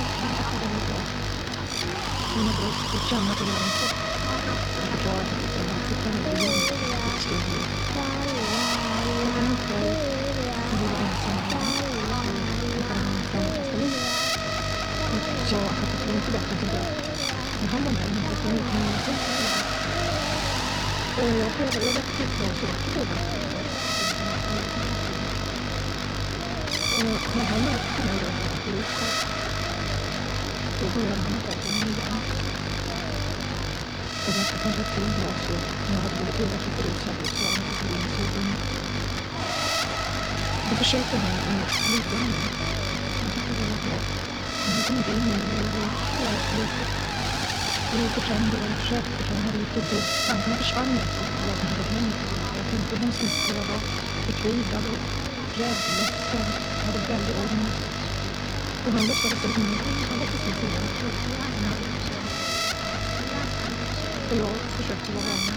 [0.52, 1.00] och det var bra.
[2.36, 3.98] Mina bröst och känna på deras kropp.
[4.78, 6.60] Jag förklarade att jag var fortfarande ung
[7.06, 8.73] och skrev
[15.54, 16.84] så att det skulle inte bättre för det.
[17.60, 19.74] Men han var med i det som gjorde mina tjänster.
[21.20, 22.34] Och jag frågade, jag väckte upp
[26.94, 28.28] och när han märkte mig då,
[30.80, 32.20] då började han prata om miljön.
[34.26, 35.54] Och ganska kanske till var så,
[35.86, 38.40] när jag hade blivit tillräckligt utsatt, så var han inte på min sida.
[40.70, 41.32] Då försökte han
[41.62, 42.73] att lita mig.
[44.84, 45.04] Bryter
[48.28, 50.08] sönder och försöker tränga ut och upp.
[50.28, 50.98] Tankarna försvann.
[52.56, 53.80] Jag tänkte att hon, skulle vara
[54.26, 54.98] förtvivlad och
[55.58, 56.46] rädd, ledsen.
[56.78, 57.36] Jag hade väldigt
[59.58, 59.98] ingenting.
[60.10, 60.86] Han var precis igen.
[64.30, 65.54] Och jag försökte vara vänlig.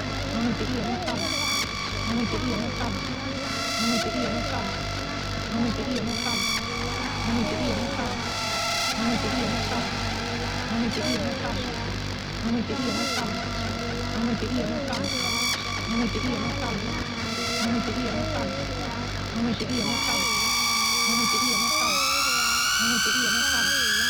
[0.33, 24.00] มันจะเอียงต่ำมันจะเอียงต่ำมันจะเอียงต่ำมันจะเอียงต่ำมันจะเอียงต่ำมันจะเอียงต่ำมันจะเอียงต่ำมันจะเอียงต่ำมันจะเอียงต่ำมันจะเอียงต่ำมันจะเอียงต่ำมันจะเอียงต่ำมันจะเอียงต่ำมันจะเอียงต่ำ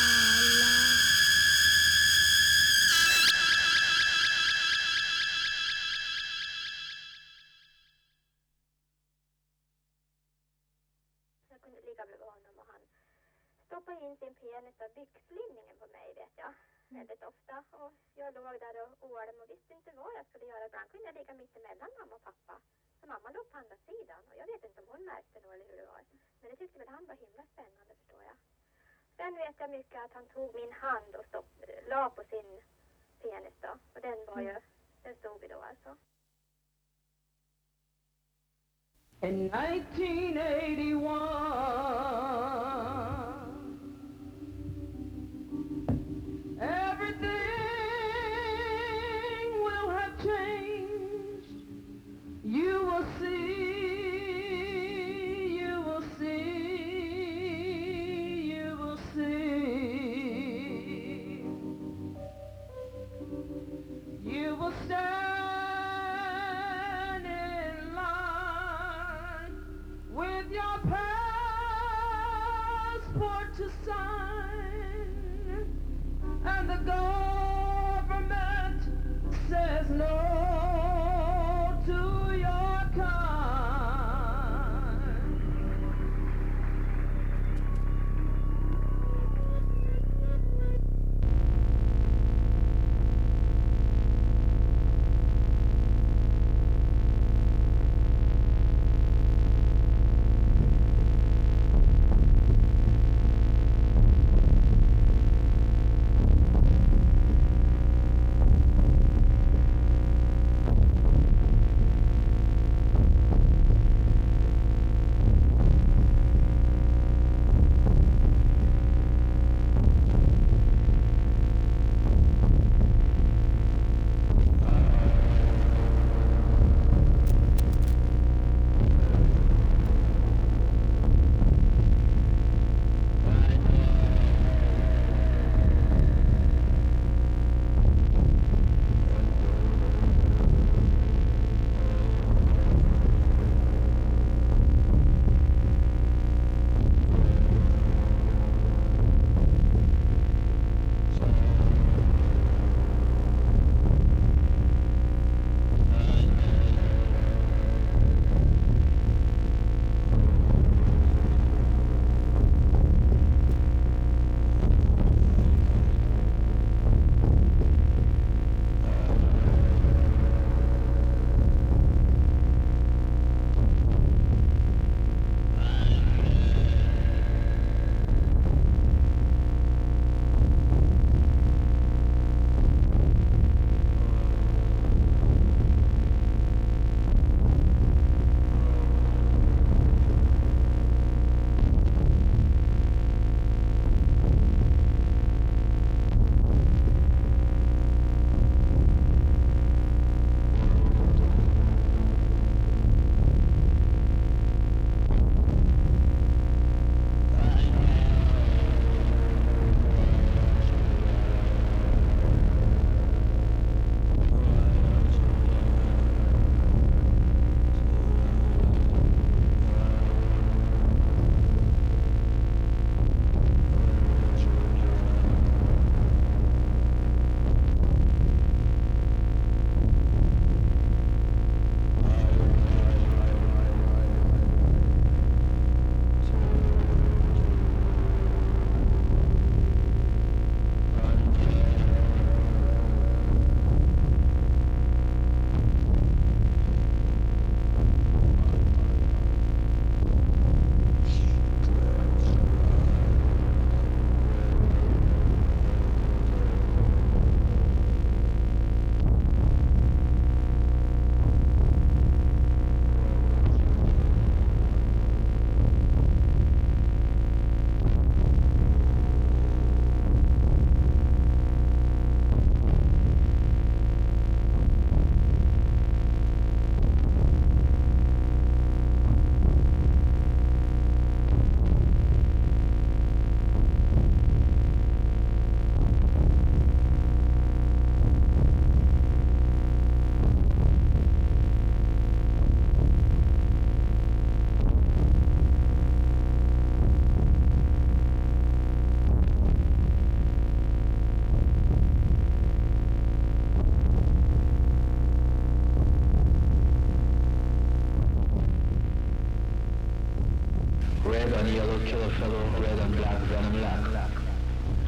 [311.41, 314.11] kill a fellow red and black venom lack.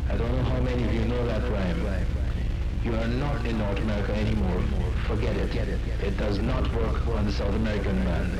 [0.09, 2.05] I don't know how many of you know that rhyme.
[2.83, 4.61] You are not in North America anymore.
[5.07, 5.55] Forget it.
[6.03, 8.37] It does not work on the South American man.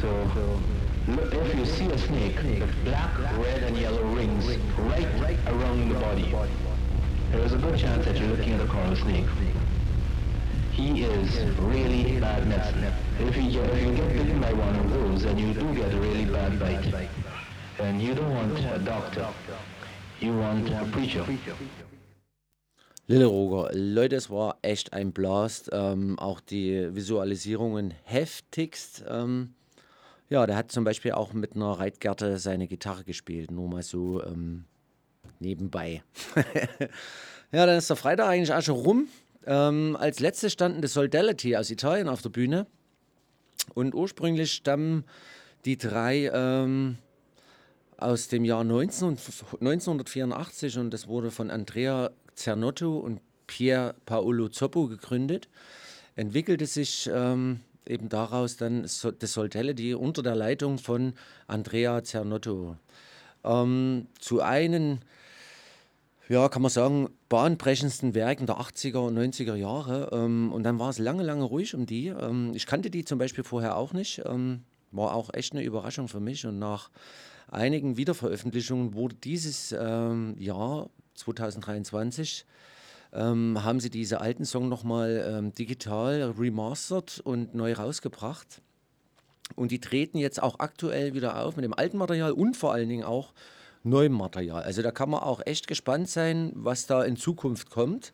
[0.00, 0.60] So,
[1.08, 4.46] if you see a snake with black, red, and yellow rings
[4.78, 6.34] right, right around the body,
[7.30, 9.26] there is a good chance that you're looking at a coral snake.
[10.72, 12.92] He is really bad medicine.
[13.20, 14.83] If you, if you get bitten by one
[15.14, 17.08] those and you do get a really bad bite,
[17.76, 19.28] then you don't want a doctor.
[20.20, 21.24] You want a preacher.
[23.06, 25.68] Lille Roger, Leute, es war echt ein Blast.
[25.72, 29.04] Ähm, auch die Visualisierungen heftigst.
[29.06, 29.54] Ähm,
[30.30, 34.24] ja, der hat zum Beispiel auch mit einer Reitgerte seine Gitarre gespielt, nur mal so
[34.24, 34.64] ähm,
[35.38, 36.02] nebenbei.
[37.52, 39.08] ja, dann ist der Freitag eigentlich auch schon rum.
[39.46, 42.66] Ähm, als letztes standen The Soldality aus Italien auf der Bühne.
[43.72, 45.04] Und ursprünglich stammen
[45.64, 46.98] die drei ähm,
[47.96, 49.16] aus dem Jahr 19,
[49.60, 55.48] 1984 und das wurde von Andrea Cernotto und Pier Paolo Zoppo gegründet.
[56.16, 61.14] Entwickelte sich ähm, eben daraus dann so, das Soltellity unter der Leitung von
[61.46, 62.76] Andrea Cernotto.
[63.44, 65.00] Ähm, zu einen,
[66.28, 70.10] ja, kann man sagen, bahnbrechendsten Werken der 80er und 90er Jahre.
[70.12, 72.08] Ähm, und dann war es lange, lange ruhig um die.
[72.08, 74.22] Ähm, ich kannte die zum Beispiel vorher auch nicht.
[74.24, 76.46] Ähm, war auch echt eine Überraschung für mich.
[76.46, 76.90] Und nach
[77.48, 82.46] einigen Wiederveröffentlichungen wurde dieses ähm, Jahr 2023
[83.12, 88.62] ähm, haben sie diese alten Song nochmal ähm, digital remastered und neu rausgebracht.
[89.56, 92.88] Und die treten jetzt auch aktuell wieder auf mit dem alten Material und vor allen
[92.88, 93.34] Dingen auch
[93.84, 94.62] neuem Material.
[94.62, 98.12] Also da kann man auch echt gespannt sein, was da in Zukunft kommt.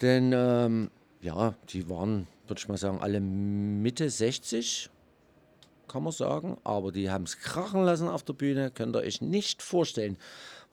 [0.00, 4.90] Denn ähm, ja, die waren, würde ich mal sagen, alle Mitte 60,
[5.86, 6.56] kann man sagen.
[6.64, 10.16] Aber die haben es krachen lassen auf der Bühne, könnt ihr euch nicht vorstellen.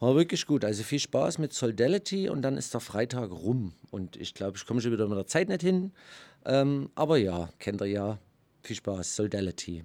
[0.00, 0.64] War wirklich gut.
[0.64, 3.74] Also viel Spaß mit Soldality und dann ist der Freitag rum.
[3.90, 5.92] Und ich glaube, ich komme schon wieder mit der Zeit nicht hin.
[6.46, 8.18] Ähm, aber ja, kennt ihr ja.
[8.62, 9.84] Viel Spaß, Soldality.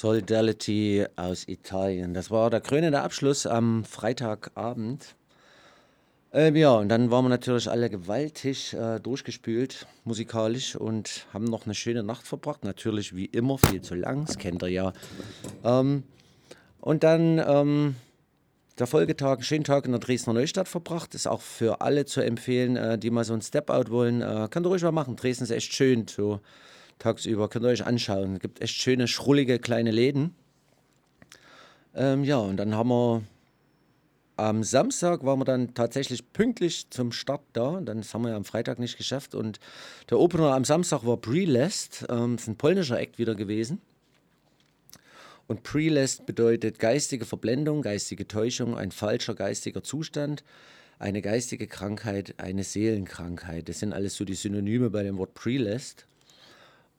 [0.00, 2.14] Solidarity aus Italien.
[2.14, 5.14] Das war der krönende Abschluss am Freitagabend.
[6.32, 11.66] Ähm, ja, und dann waren wir natürlich alle gewaltig äh, durchgespült musikalisch und haben noch
[11.66, 12.64] eine schöne Nacht verbracht.
[12.64, 14.92] Natürlich wie immer viel zu lang, das kennt ihr ja.
[15.64, 16.04] Ähm,
[16.80, 17.96] und dann ähm,
[18.78, 21.14] der Folgetag, einen schönen Tag in der Dresdner Neustadt verbracht.
[21.14, 24.22] Ist auch für alle zu empfehlen, äh, die mal so ein Step-Out wollen.
[24.22, 25.16] Äh, ihr ruhig mal machen.
[25.16, 26.08] Dresden ist echt schön.
[26.08, 26.40] So
[27.00, 27.48] tagsüber.
[27.48, 28.34] Könnt ihr euch anschauen.
[28.34, 30.34] Es gibt echt schöne, schrullige kleine Läden.
[31.94, 33.22] Ähm, ja, und dann haben wir
[34.40, 37.80] am Samstag waren wir dann tatsächlich pünktlich zum Start da.
[37.82, 39.34] Dann haben wir ja am Freitag nicht geschafft.
[39.34, 39.60] Und
[40.08, 42.06] der Opener am Samstag war Prelest.
[42.08, 43.82] Ähm, ist ein polnischer Act wieder gewesen.
[45.46, 50.44] Und Prelest bedeutet geistige Verblendung, geistige Täuschung, ein falscher geistiger Zustand,
[50.98, 53.68] eine geistige Krankheit, eine Seelenkrankheit.
[53.68, 56.06] Das sind alles so die Synonyme bei dem Wort Prelest.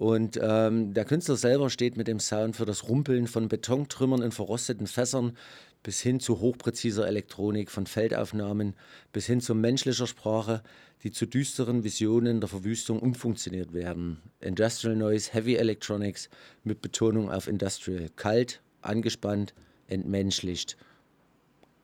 [0.01, 4.31] Und ähm, der Künstler selber steht mit dem Sound für das Rumpeln von Betontrümmern in
[4.31, 5.37] verrosteten Fässern
[5.83, 8.73] bis hin zu hochpräziser Elektronik, von Feldaufnahmen
[9.13, 10.63] bis hin zu menschlicher Sprache,
[11.03, 14.17] die zu düsteren Visionen der Verwüstung umfunktioniert werden.
[14.39, 16.31] Industrial Noise, Heavy Electronics
[16.63, 18.09] mit Betonung auf Industrial.
[18.15, 19.53] Kalt, angespannt,
[19.85, 20.77] entmenschlicht.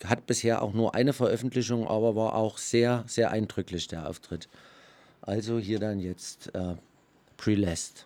[0.04, 4.50] Hat bisher auch nur eine Veröffentlichung, aber war auch sehr, sehr eindrücklich der Auftritt.
[5.22, 6.78] Also hier dann jetzt äh,
[7.38, 8.06] Prelest.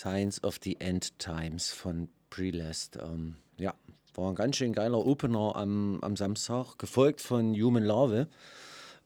[0.00, 2.96] Signs of the End Times von Prelest.
[2.96, 3.74] Ähm, ja,
[4.14, 8.26] war ein ganz schön geiler Opener am, am Samstag, gefolgt von Human Larve.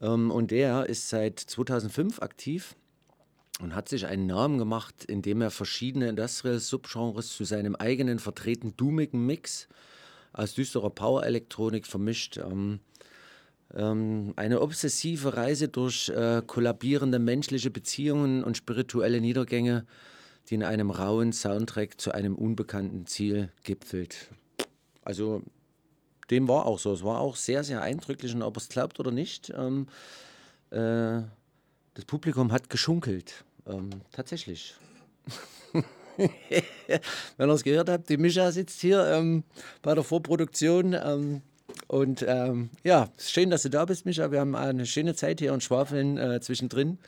[0.01, 2.77] Ähm, und der ist seit 2005 aktiv
[3.61, 8.77] und hat sich einen Namen gemacht, indem er verschiedene Industrial Subgenres zu seinem eigenen vertreten
[8.77, 9.67] doomigen Mix
[10.33, 12.39] aus düsterer Power-Elektronik vermischt.
[12.39, 12.79] Ähm,
[13.75, 19.87] ähm, eine obsessive Reise durch äh, kollabierende menschliche Beziehungen und spirituelle Niedergänge,
[20.49, 24.29] die in einem rauen Soundtrack zu einem unbekannten Ziel gipfelt.
[25.03, 25.43] Also
[26.31, 26.93] dem war auch so.
[26.93, 29.87] Es war auch sehr, sehr eindrücklich und ob es glaubt oder nicht, ähm,
[30.71, 31.23] äh,
[31.95, 33.45] das Publikum hat geschunkelt.
[33.67, 34.75] Ähm, tatsächlich.
[37.37, 39.45] Wenn ihr es gehört habt, die Mischa sitzt hier ähm,
[39.83, 40.93] bei der Vorproduktion.
[40.95, 41.43] Ähm,
[41.89, 44.31] und ähm, ja, schön, dass du da bist, Micha.
[44.31, 46.99] Wir haben eine schöne Zeit hier und schwafeln äh, zwischendrin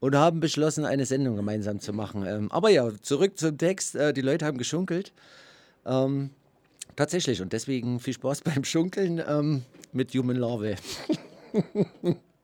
[0.00, 2.24] und haben beschlossen, eine Sendung gemeinsam zu machen.
[2.26, 3.94] Ähm, aber ja, zurück zum Text.
[3.94, 5.12] Äh, die Leute haben geschunkelt.
[5.84, 6.30] Ähm,
[6.96, 7.40] tatsächlich.
[7.40, 9.62] Und deswegen viel Spaß beim Schunkeln ähm,
[9.92, 10.76] mit Human Larve.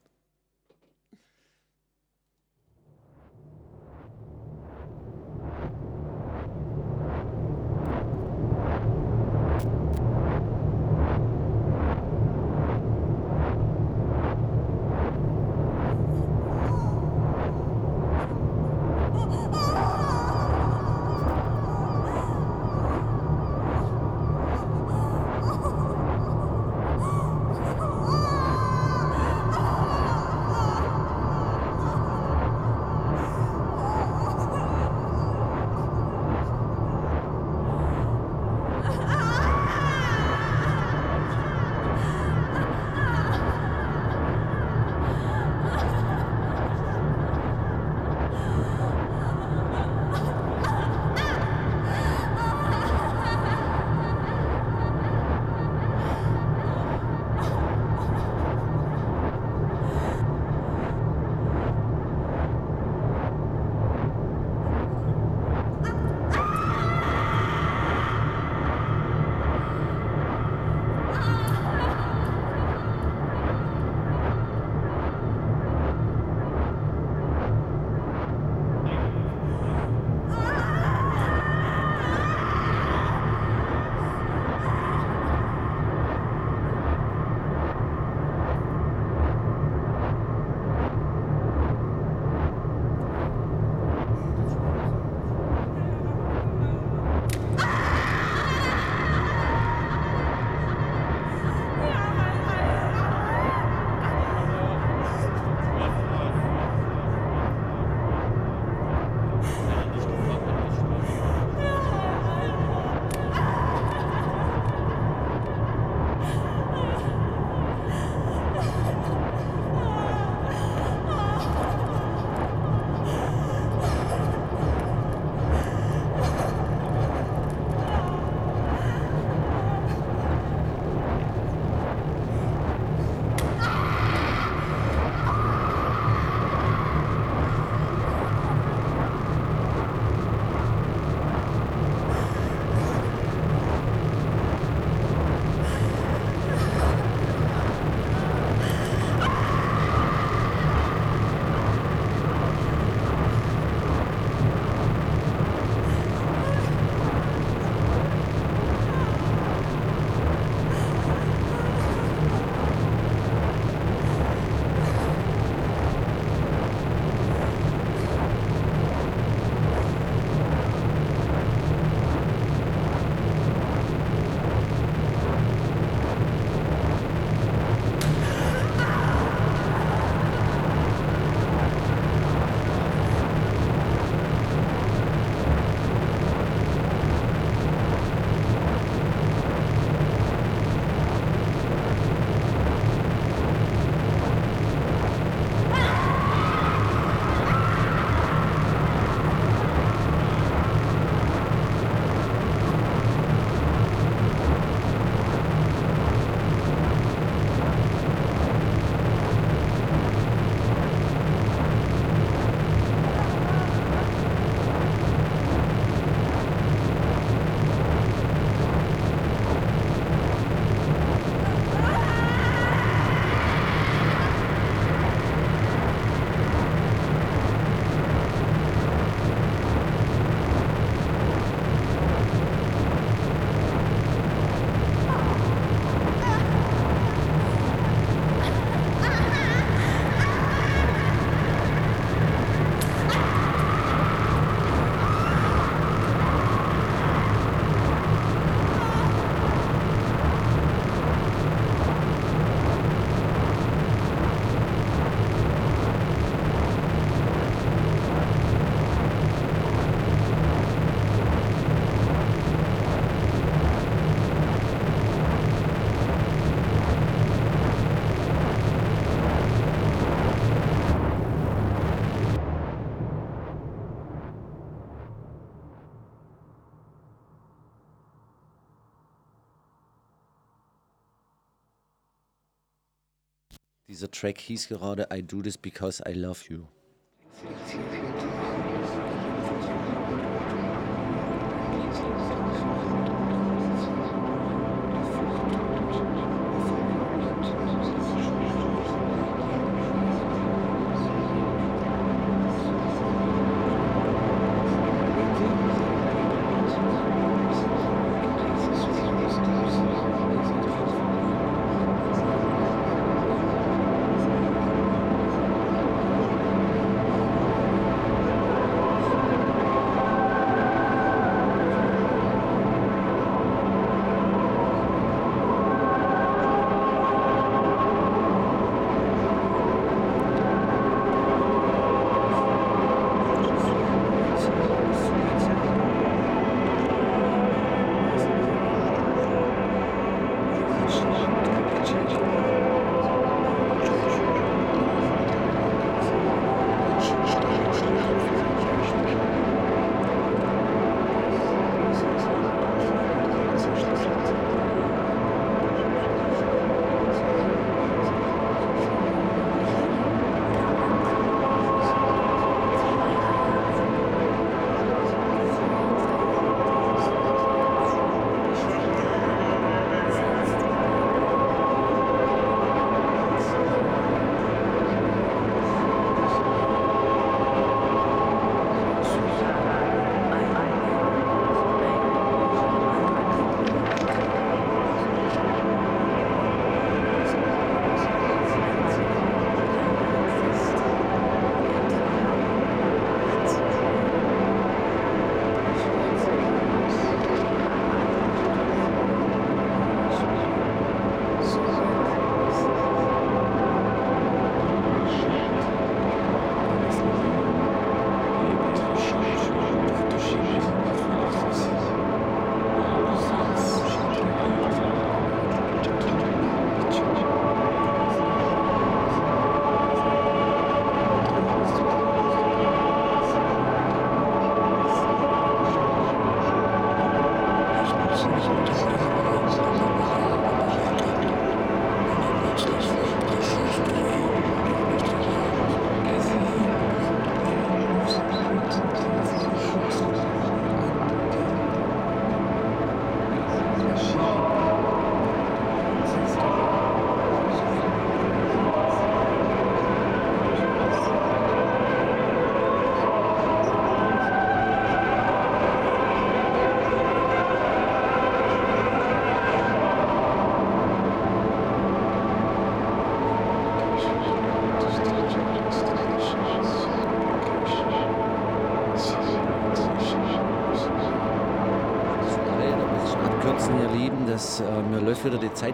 [284.03, 286.67] Dieser Track hieß gerade I Do This Because I Love You.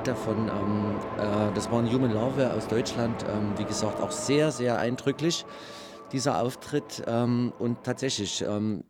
[0.09, 0.49] Zeit davon.
[0.49, 3.25] Ähm, äh, das war ein Human Larve aus Deutschland.
[3.29, 5.45] Ähm, wie gesagt, auch sehr, sehr eindrücklich,
[6.13, 7.03] dieser Auftritt.
[7.07, 8.85] Ähm, und tatsächlich, ähm,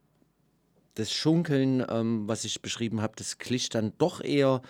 [0.94, 4.62] das Schunkeln, ähm, was ich beschrieben habe, das glich dann doch eher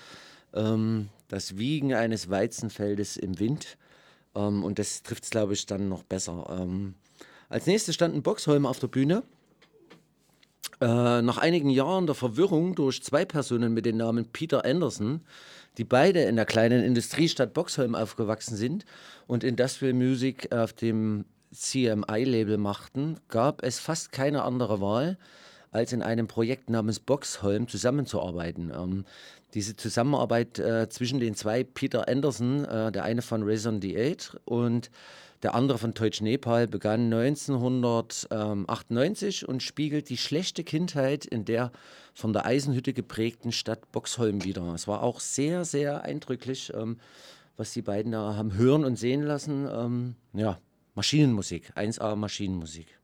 [0.54, 3.76] ähm, das Wiegen eines Weizenfeldes im Wind.
[4.34, 6.46] Und das trifft es, glaube ich, dann noch besser.
[7.48, 9.24] Als nächstes stand ein Boxholm auf der Bühne.
[10.80, 15.22] Äh, nach einigen Jahren der Verwirrung durch zwei Personen mit dem Namen Peter Anderson,
[15.76, 18.84] die beide in der kleinen Industriestadt Boxholm aufgewachsen sind
[19.26, 25.18] und Industrial Music auf dem CMI-Label machten, gab es fast keine andere Wahl,
[25.70, 28.72] als in einem Projekt namens Boxholm zusammenzuarbeiten.
[28.74, 29.04] Ähm,
[29.54, 34.38] diese Zusammenarbeit äh, zwischen den zwei Peter Anderson, äh, der eine von Reson the Eight
[34.44, 34.90] und
[35.42, 41.70] der andere von Deutsch Nepal begann 1998 und spiegelt die schlechte Kindheit in der
[42.12, 44.74] von der Eisenhütte geprägten Stadt Boxholm wider.
[44.74, 46.98] Es war auch sehr, sehr eindrücklich, ähm,
[47.56, 49.68] was die beiden da haben hören und sehen lassen.
[49.70, 50.58] Ähm, ja,
[50.96, 52.97] Maschinenmusik, 1A Maschinenmusik.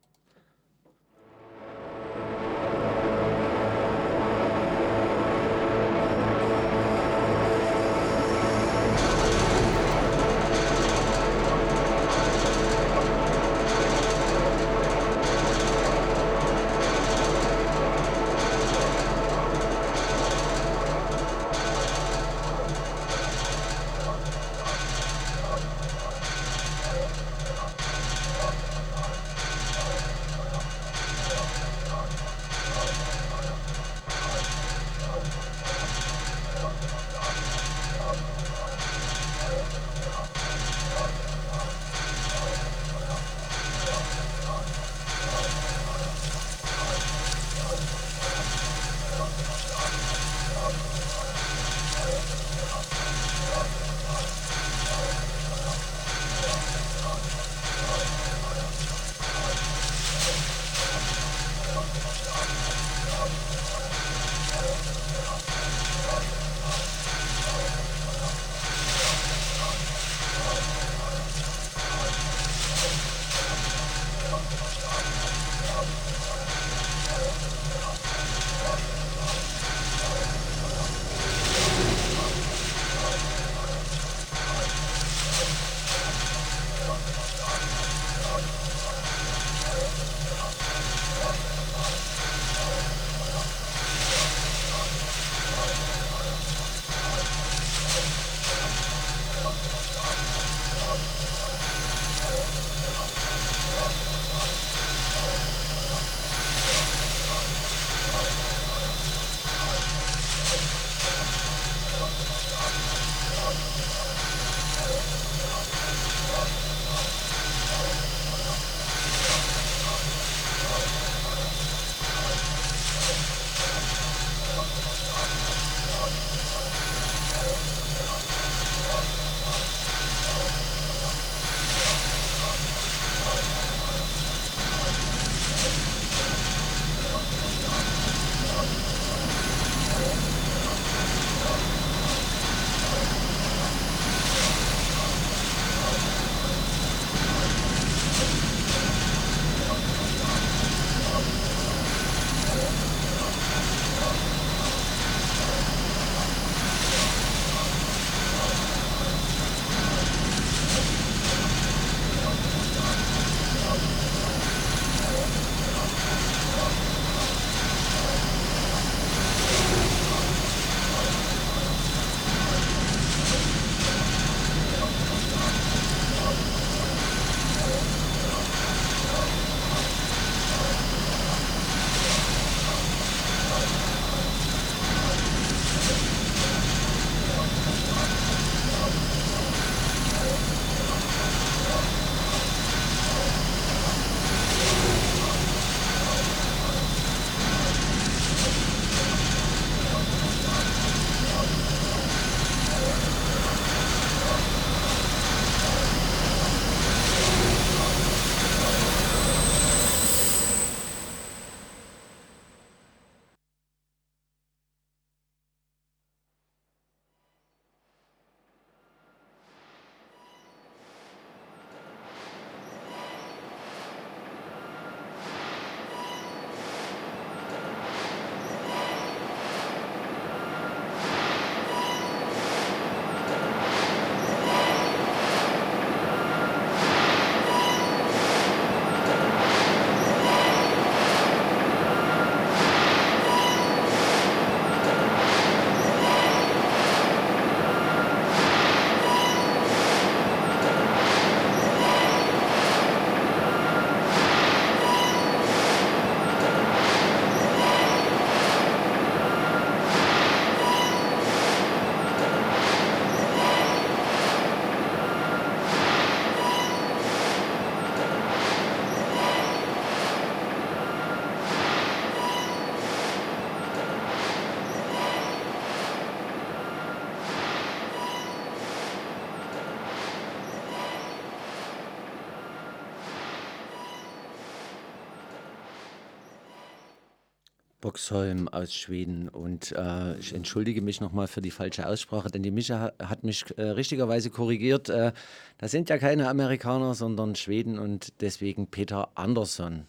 [287.95, 289.29] Boxholm aus Schweden.
[289.29, 293.23] Und äh, ich entschuldige mich nochmal für die falsche Aussprache, denn die Mischa ha- hat
[293.23, 294.89] mich äh, richtigerweise korrigiert.
[294.89, 295.13] Äh,
[295.59, 299.85] das sind ja keine Amerikaner, sondern Schweden und deswegen Peter Andersson.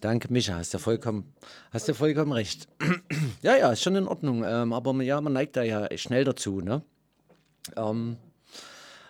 [0.00, 1.32] Danke, Mischa, hast du vollkommen,
[1.70, 2.68] hast du vollkommen recht.
[3.42, 4.44] ja, ja, ist schon in Ordnung.
[4.46, 6.60] Ähm, aber ja, man neigt da ja schnell dazu.
[6.60, 6.82] Ne?
[7.74, 8.18] Ähm,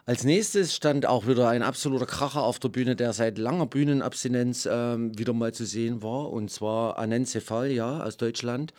[0.06, 4.68] als nächstes stand auch wieder ein absoluter Kracher auf der Bühne, der seit langer Bühnenabstinenz
[4.70, 6.30] ähm, wieder mal zu sehen war.
[6.30, 8.72] Und zwar Anand Cefalia aus Deutschland.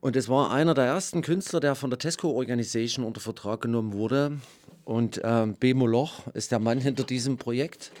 [0.00, 3.92] Und es war einer der ersten Künstler, der von der Tesco Organisation unter Vertrag genommen
[3.92, 4.38] wurde.
[4.84, 7.92] Und ähm, Bemo Loch ist der Mann hinter diesem Projekt.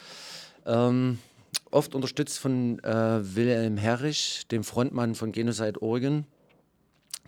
[0.64, 1.18] Ähm,
[1.70, 6.24] oft unterstützt von äh, Wilhelm Herrich, dem Frontmann von Genocide Oregon.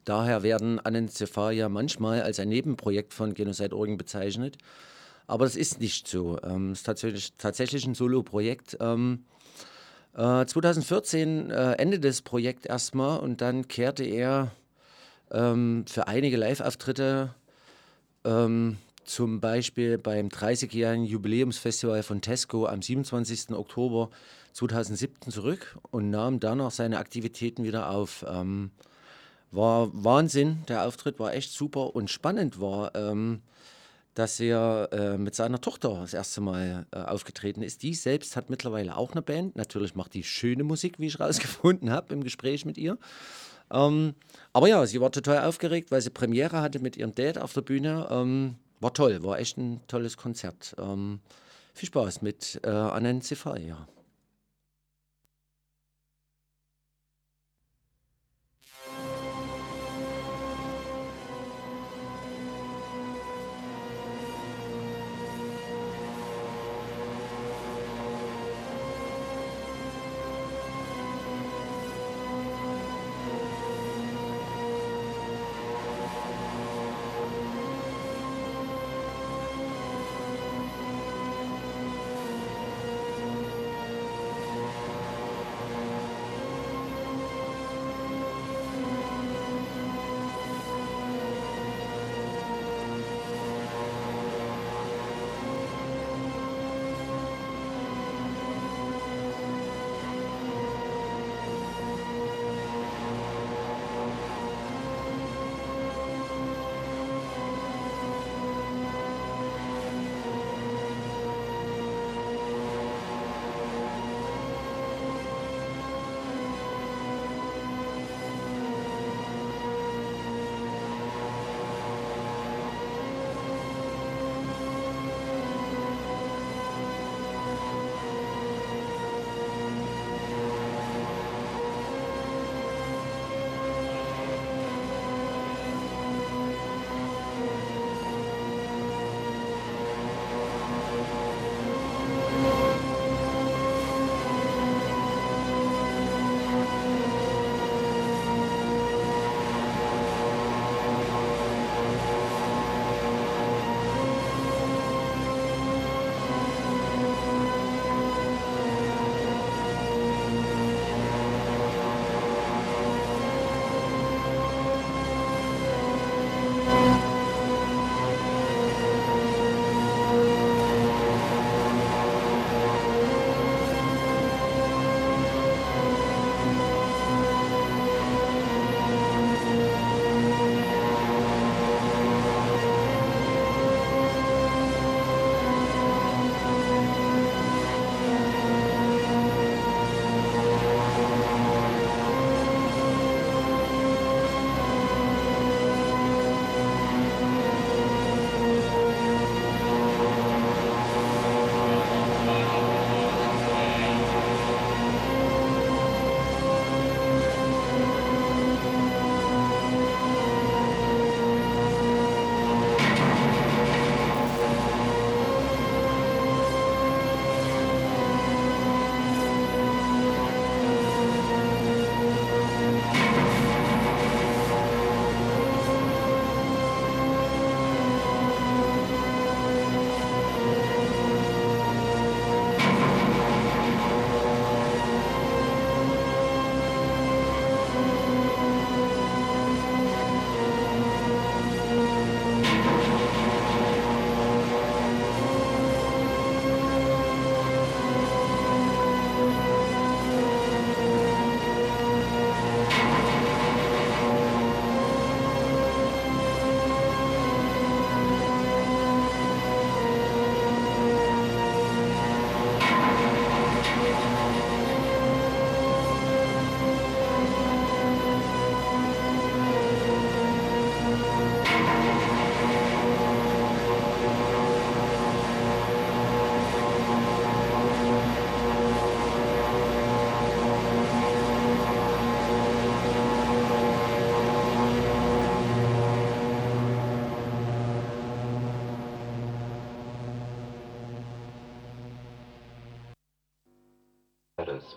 [0.07, 4.57] Daher werden Anencephalia manchmal als ein Nebenprojekt von Genocide Oregon bezeichnet.
[5.27, 6.39] Aber das ist nicht so.
[6.45, 8.77] Ähm, es ist tatsächlich, tatsächlich ein Solo-Projekt.
[8.81, 9.25] Ähm,
[10.15, 14.53] äh, 2014 äh, endete das Projekt erstmal und dann kehrte er
[15.33, 17.35] ähm, für einige Live-Auftritte,
[18.25, 23.51] ähm, zum Beispiel beim 30-jährigen Jubiläumsfestival von Tesco am 27.
[23.51, 24.11] Oktober
[24.53, 28.25] 2017 zurück und nahm danach seine Aktivitäten wieder auf.
[29.57, 33.41] War Wahnsinn, der Auftritt war echt super und spannend war, ähm,
[34.13, 37.83] dass er äh, mit seiner Tochter das erste Mal äh, aufgetreten ist.
[37.83, 39.57] Die selbst hat mittlerweile auch eine Band.
[39.57, 42.99] Natürlich macht die schöne Musik, wie ich rausgefunden habe im Gespräch mit ihr.
[43.71, 44.15] Ähm,
[44.53, 47.63] aber ja, sie war total aufgeregt, weil sie Premiere hatte mit ihrem Dad auf der
[47.63, 48.09] Bühne.
[48.11, 50.77] Ähm, war toll, war echt ein tolles Konzert.
[50.79, 51.21] Ähm,
[51.73, 53.77] viel Spaß mit äh, Cefalia.
[53.77, 53.96] Thank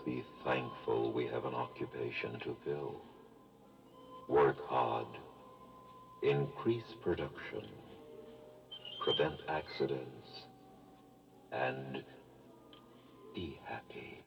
[0.04, 2.96] be thankful we have an occupation to fill.
[4.28, 5.06] Work hard,
[6.22, 7.66] increase production,
[9.04, 10.28] prevent accidents,
[11.52, 12.02] and
[13.34, 14.19] be happy.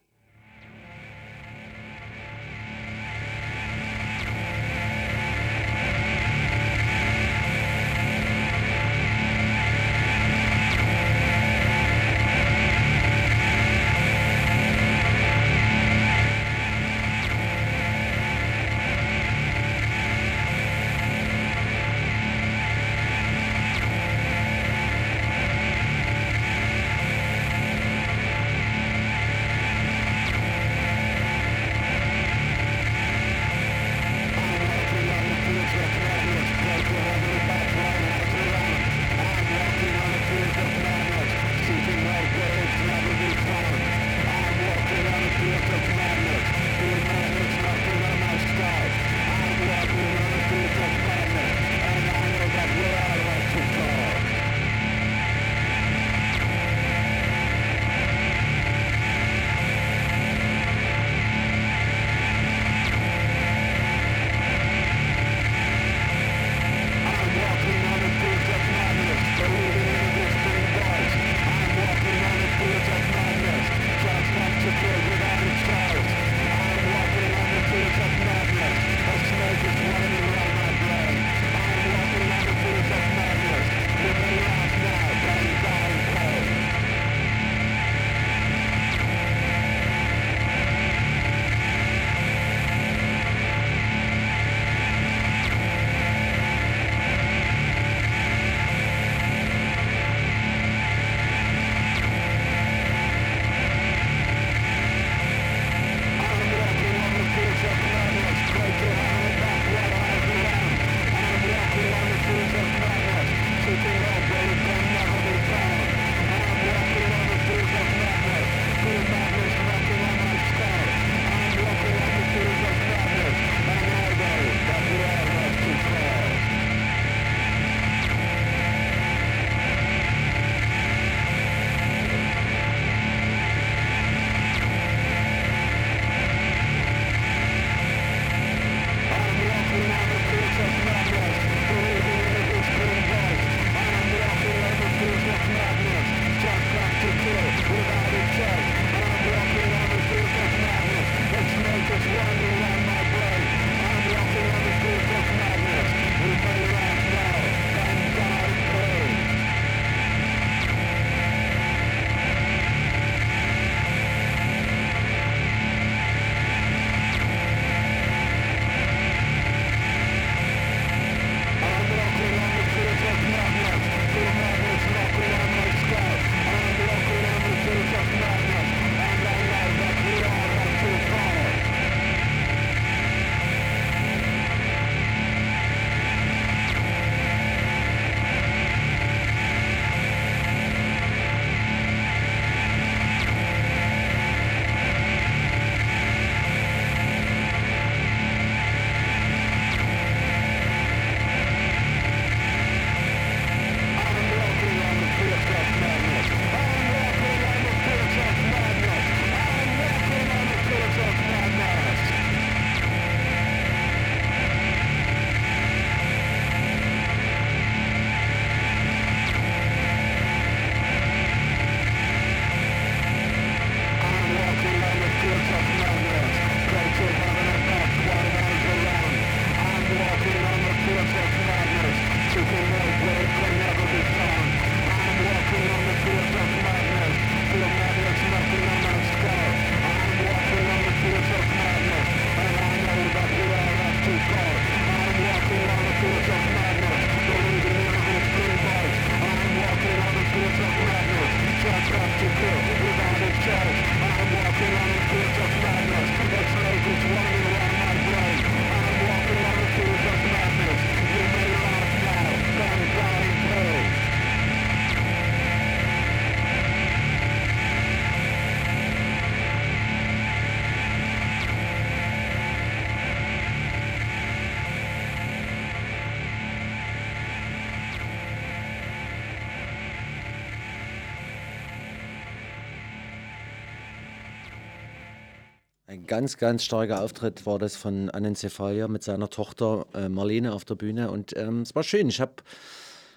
[286.14, 290.76] Ganz, ganz starker Auftritt war das von Anencephalia mit seiner Tochter äh, Marlene auf der
[290.76, 291.10] Bühne.
[291.10, 292.08] Und ähm, es war schön.
[292.08, 292.34] Ich habe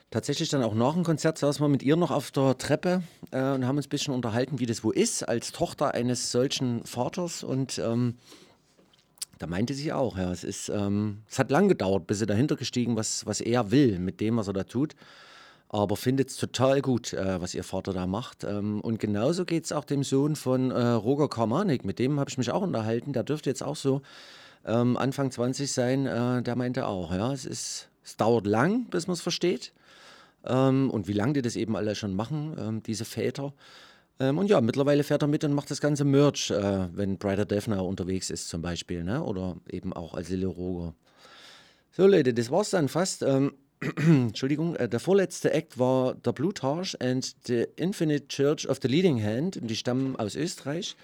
[0.09, 3.51] tatsächlich dann auch nach dem Konzert saßen wir mit ihr noch auf der Treppe äh,
[3.51, 7.43] und haben uns ein bisschen unterhalten, wie das wo ist, als Tochter eines solchen Vaters.
[7.43, 8.15] Und ähm,
[9.37, 12.55] da meinte sie auch, ja, es ist, ähm, es hat lang gedauert, bis sie dahinter
[12.55, 14.95] gestiegen, was, was er will mit dem, was er da tut.
[15.69, 18.43] Aber findet es total gut, äh, was ihr Vater da macht.
[18.43, 21.83] Ähm, und genauso geht es auch dem Sohn von äh, Roger Karmanik.
[21.83, 23.11] Mit dem habe ich mich auch unterhalten.
[23.11, 24.01] Der dürfte jetzt auch so
[24.65, 26.05] ähm, Anfang 20 sein.
[26.05, 29.73] Äh, der meinte auch, ja, es, ist, es dauert lang, bis man es versteht.
[30.45, 33.53] Ähm, und wie lange die das eben alle schon machen, ähm, diese Väter.
[34.19, 37.45] Ähm, und ja, mittlerweile fährt er mit und macht das ganze Merch, äh, wenn Brighter
[37.45, 39.03] Defner unterwegs ist zum Beispiel.
[39.03, 39.21] Ne?
[39.21, 40.93] Oder eben auch als Lille Roger.
[41.91, 43.25] So Leute, das war's dann fast.
[43.97, 49.21] Entschuldigung, äh, der vorletzte Act war der Blutage and the Infinite Church of the Leading
[49.23, 49.57] Hand.
[49.57, 50.95] Und die stammen aus Österreich.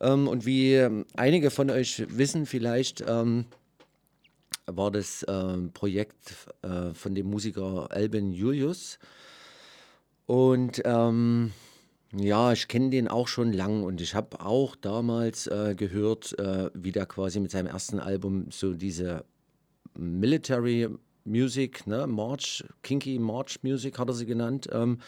[0.00, 3.44] Ähm, und wie ähm, einige von euch wissen vielleicht, ähm,
[4.66, 8.98] war das ähm, Projekt äh, von dem Musiker Albin Julius.
[10.26, 11.52] Und ähm,
[12.12, 16.70] ja, ich kenne den auch schon lang und ich habe auch damals äh, gehört, äh,
[16.74, 19.24] wie der quasi mit seinem ersten Album so diese
[19.96, 20.88] Military
[21.30, 25.00] Music, ne, March, Kinky March Music hat er sie genannt, ähm,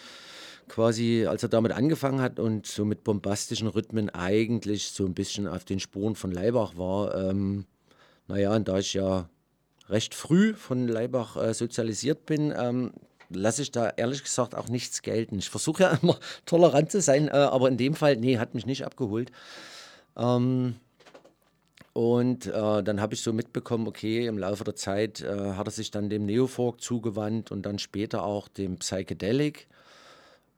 [0.69, 5.47] quasi als er damit angefangen hat und so mit bombastischen Rhythmen eigentlich so ein bisschen
[5.47, 7.15] auf den Spuren von Leibach war.
[7.15, 7.67] Ähm,
[8.29, 9.29] naja, und da ich ja
[9.89, 12.93] recht früh von Leibach äh, sozialisiert bin, ähm,
[13.29, 15.39] lasse ich da ehrlich gesagt auch nichts gelten.
[15.39, 18.67] Ich versuche ja immer tolerant zu sein, äh, aber in dem Fall, nee, hat mich
[18.67, 19.31] nicht abgeholt.
[20.17, 20.77] Ähm,
[21.93, 25.73] und äh, dann habe ich so mitbekommen, okay, im Laufe der Zeit äh, hat er
[25.73, 29.69] sich dann dem Neofolk zugewandt und dann später auch dem Psychedelic.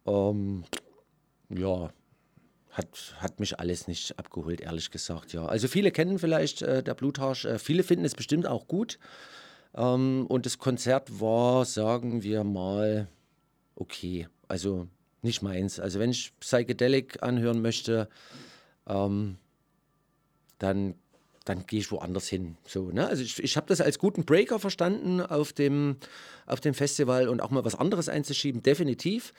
[0.07, 0.65] Ähm,
[1.49, 1.91] ja,
[2.71, 5.47] hat, hat mich alles nicht abgeholt, ehrlich gesagt, ja.
[5.47, 8.99] Also viele kennen vielleicht äh, der Bluthausch, äh, viele finden es bestimmt auch gut.
[9.77, 13.09] Ähm, und das Konzert war, sagen wir mal,
[13.75, 14.29] okay.
[14.47, 14.89] Also
[15.23, 15.81] nicht meins.
[15.81, 18.09] Also wenn ich Psychedelic anhören möchte,
[18.87, 19.39] ähm,
[20.59, 20.95] dann,
[21.45, 22.57] dann gehe ich woanders hin.
[22.67, 23.07] So, ne?
[23.07, 25.97] Also ich, ich habe das als guten Breaker verstanden auf dem,
[26.47, 29.35] auf dem Festival und auch mal was anderes einzuschieben, definitiv.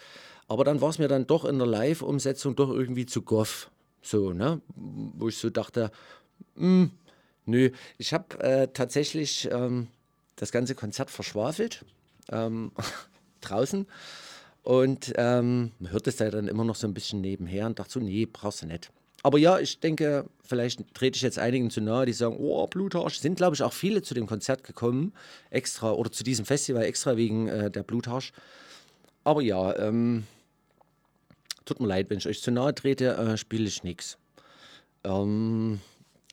[0.47, 3.71] Aber dann war es mir dann doch in der Live-Umsetzung doch irgendwie zu goff.
[4.01, 4.61] So, ne?
[4.75, 5.91] Wo ich so dachte,
[6.55, 6.89] mh,
[7.45, 7.71] nö.
[7.97, 9.87] Ich habe äh, tatsächlich ähm,
[10.35, 11.83] das ganze Konzert verschwafelt.
[12.31, 12.71] Ähm,
[13.41, 13.87] draußen.
[14.61, 17.93] Und ähm, man hört es ja dann immer noch so ein bisschen nebenher und dachte
[17.93, 18.91] so, nee, brauchst du nicht.
[19.25, 23.17] Aber ja, ich denke, vielleicht trete ich jetzt einigen zu nahe, die sagen, oh, Bluthausch.
[23.17, 25.13] Sind, glaube ich, auch viele zu dem Konzert gekommen,
[25.49, 28.33] extra, oder zu diesem Festival extra wegen äh, der Bluthausch.
[29.23, 30.27] Aber ja, ähm,
[31.65, 34.19] tut mir leid, wenn ich euch zu nahe trete, äh, spiele ich nichts.
[35.03, 35.81] Ähm,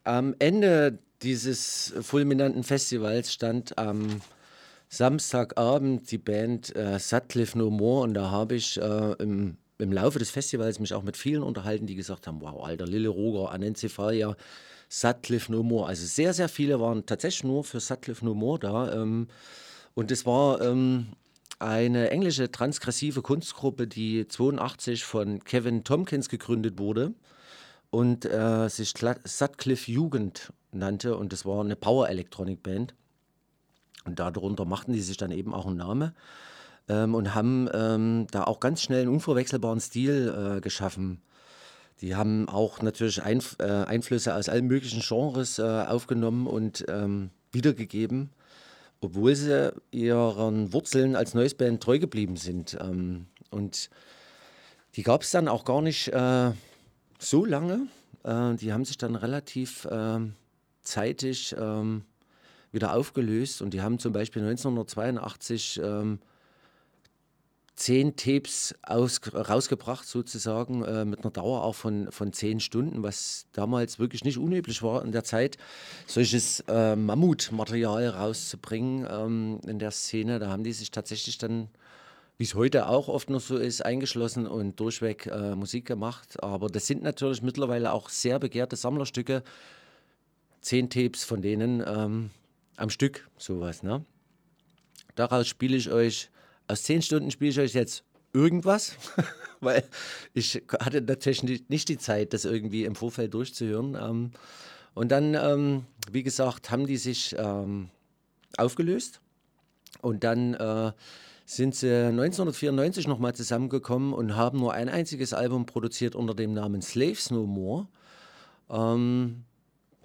[0.04, 4.20] am Ende dieses fulminanten Festivals stand am
[4.90, 10.18] Samstagabend die Band äh, Sutcliffe No More und da habe ich äh, im, im Laufe
[10.18, 14.36] des Festivals mich auch mit vielen unterhalten, die gesagt haben, wow, Alter, Lille Roger, Anencephalia,
[14.88, 15.88] Sutcliffe No More.
[15.88, 18.92] Also sehr, sehr viele waren tatsächlich nur für Sutcliffe No More da.
[18.94, 19.28] Ähm,
[19.94, 21.08] und es war ähm,
[21.58, 27.12] eine englische transgressive Kunstgruppe, die 82 von Kevin Tompkins gegründet wurde
[27.90, 28.94] und äh, sich
[29.24, 32.94] Sutcliffe Jugend nannte und das war eine Power Electronic Band.
[34.04, 36.12] Und darunter machten die sich dann eben auch einen Namen
[36.88, 41.22] ähm, und haben ähm, da auch ganz schnell einen unverwechselbaren Stil äh, geschaffen.
[42.00, 47.30] Die haben auch natürlich Einf äh, Einflüsse aus allen möglichen Genres äh, aufgenommen und ähm,
[47.52, 48.30] wiedergegeben,
[49.00, 52.76] obwohl sie ihren Wurzeln als Neues Band treu geblieben sind.
[52.80, 53.88] Ähm, und
[54.96, 56.50] die gab es dann auch gar nicht äh,
[57.18, 57.86] so lange.
[58.24, 60.34] Äh, die haben sich dann relativ ähm,
[60.82, 62.02] zeitig ähm,
[62.72, 66.18] wieder aufgelöst und die haben zum Beispiel 1982 ähm,
[67.74, 73.46] zehn Tapes aus, rausgebracht, sozusagen, äh, mit einer Dauer auch von, von zehn Stunden, was
[73.52, 75.56] damals wirklich nicht unüblich war in der Zeit,
[76.06, 80.38] solches äh, Mammutmaterial rauszubringen ähm, in der Szene.
[80.38, 81.68] Da haben die sich tatsächlich dann,
[82.36, 86.42] wie es heute auch oft noch so ist, eingeschlossen und durchweg äh, Musik gemacht.
[86.42, 89.42] Aber das sind natürlich mittlerweile auch sehr begehrte Sammlerstücke.
[90.60, 92.30] Zehn Tapes von denen ähm,
[92.76, 93.82] am Stück, sowas.
[93.82, 94.04] Ne?
[95.14, 96.30] Daraus spiele ich euch
[96.72, 98.96] aus zehn Stunden spiele ich euch jetzt irgendwas,
[99.60, 99.84] weil
[100.32, 103.94] ich hatte natürlich nicht die Zeit, das irgendwie im Vorfeld durchzuhören.
[103.94, 104.30] Ähm,
[104.94, 107.88] und dann, ähm, wie gesagt, haben die sich ähm,
[108.56, 109.20] aufgelöst
[110.00, 110.92] und dann äh,
[111.44, 116.82] sind sie 1994 nochmal zusammengekommen und haben nur ein einziges Album produziert unter dem Namen
[116.82, 117.86] Slaves No More.
[118.70, 119.44] Ähm,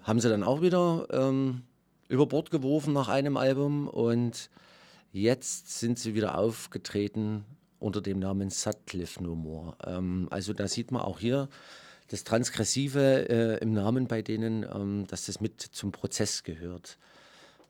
[0.02, 1.62] haben sie dann auch wieder ähm,
[2.08, 4.50] über Bord geworfen nach einem Album und
[5.12, 7.44] jetzt sind sie wieder aufgetreten
[7.78, 9.76] unter dem Namen Sutcliffe No More.
[9.86, 11.48] Ähm, also da sieht man auch hier
[12.08, 16.98] das Transgressive äh, im Namen bei denen, ähm, dass das mit zum Prozess gehört.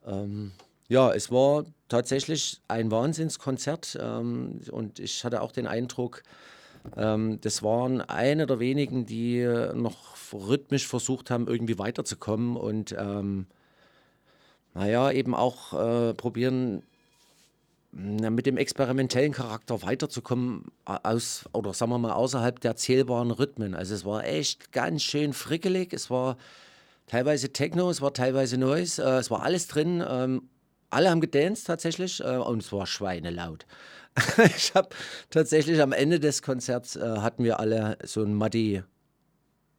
[0.07, 0.53] Ähm,
[0.89, 6.23] ja, es war tatsächlich ein Wahnsinnskonzert ähm, und ich hatte auch den Eindruck,
[6.97, 9.45] ähm, das waren eine der wenigen, die
[9.75, 13.47] noch rhythmisch versucht haben, irgendwie weiterzukommen und ähm,
[14.75, 16.83] naja, eben auch äh, probieren,
[17.91, 23.75] mit dem experimentellen Charakter weiterzukommen aus oder sagen wir mal außerhalb der zählbaren Rhythmen.
[23.75, 26.37] Also es war echt ganz schön frickelig, es war
[27.07, 30.05] teilweise Techno, es war teilweise Noise, äh, es war alles drin.
[30.07, 30.43] Ähm,
[30.91, 33.67] alle haben gedanced tatsächlich äh, und es war schweinelaut.
[34.57, 34.91] ich habe
[35.31, 38.83] tatsächlich am Ende des Konzerts äh, hatten wir alle so ein muddy,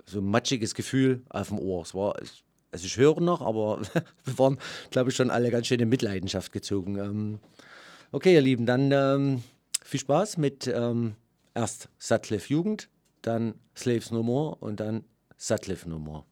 [0.05, 1.83] so ein matschiges Gefühl auf dem Ohr.
[1.83, 2.15] Es war,
[2.71, 3.81] also ich höre noch, aber
[4.25, 4.57] wir waren,
[4.91, 6.97] glaube ich, schon alle ganz schön in Mitleidenschaft gezogen.
[6.97, 7.39] Ähm,
[8.11, 9.43] okay, ihr Lieben, dann ähm,
[9.83, 11.15] viel Spaß mit ähm,
[11.53, 12.89] erst Sutcliffe Jugend,
[13.21, 15.03] dann Slaves No More und dann
[15.37, 16.25] Sutcliffe No More.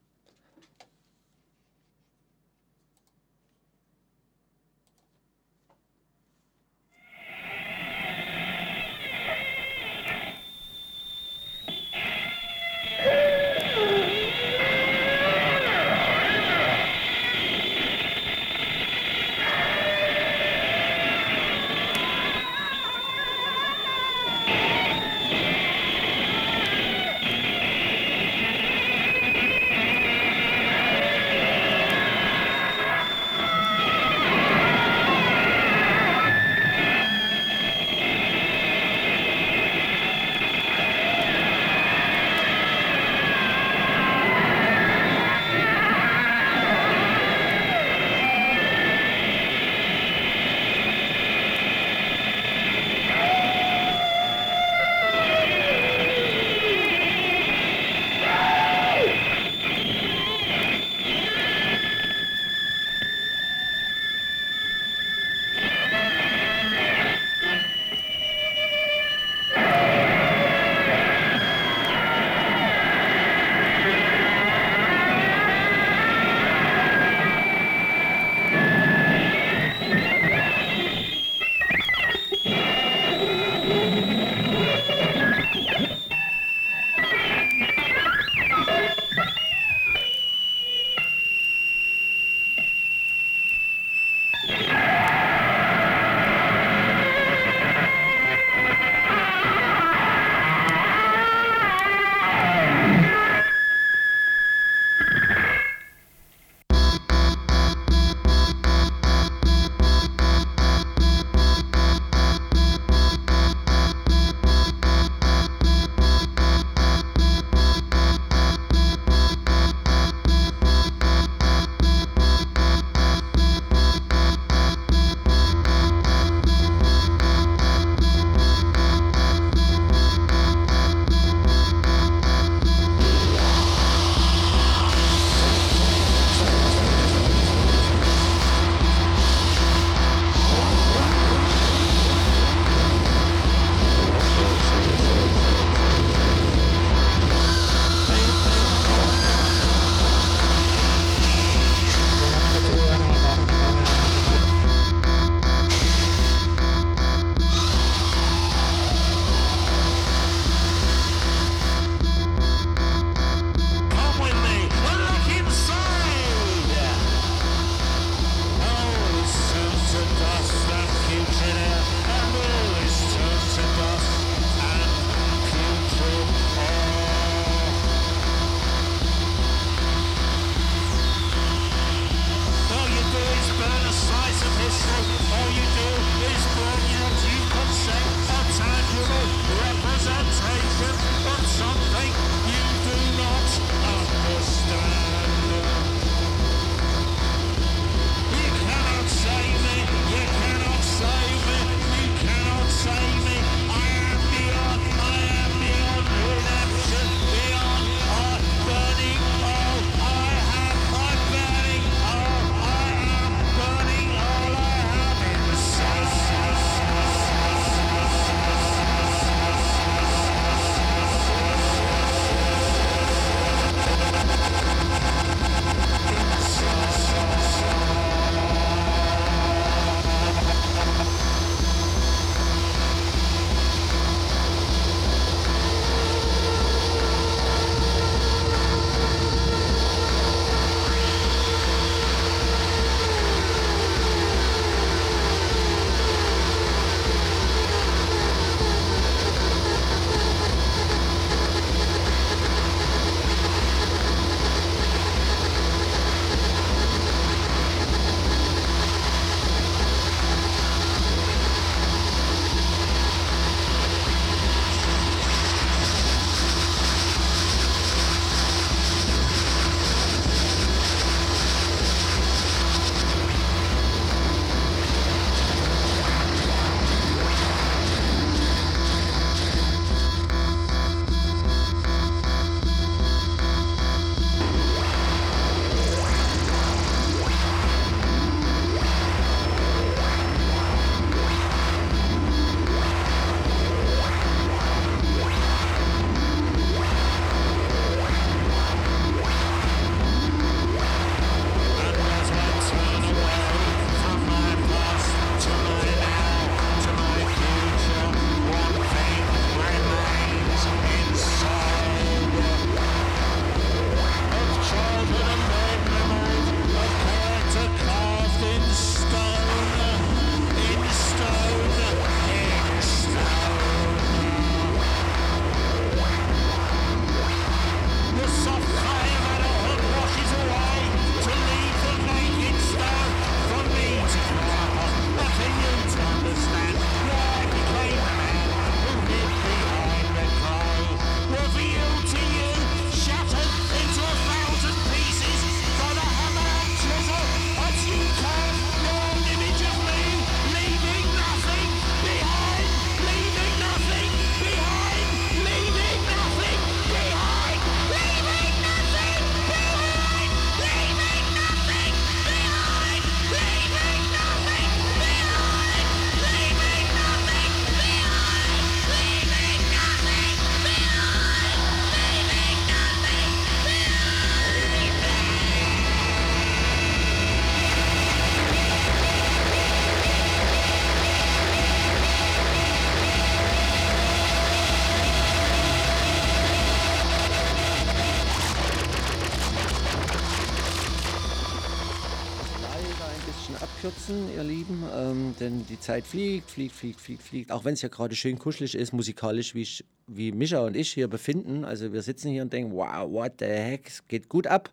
[395.40, 397.52] Denn die Zeit fliegt, fliegt, fliegt, fliegt, fliegt.
[397.52, 400.92] Auch wenn es ja gerade schön kuschelig ist, musikalisch, wie, ich, wie Micha und ich
[400.92, 401.64] hier befinden.
[401.64, 404.70] Also wir sitzen hier und denken, wow, what the heck, es geht gut ab.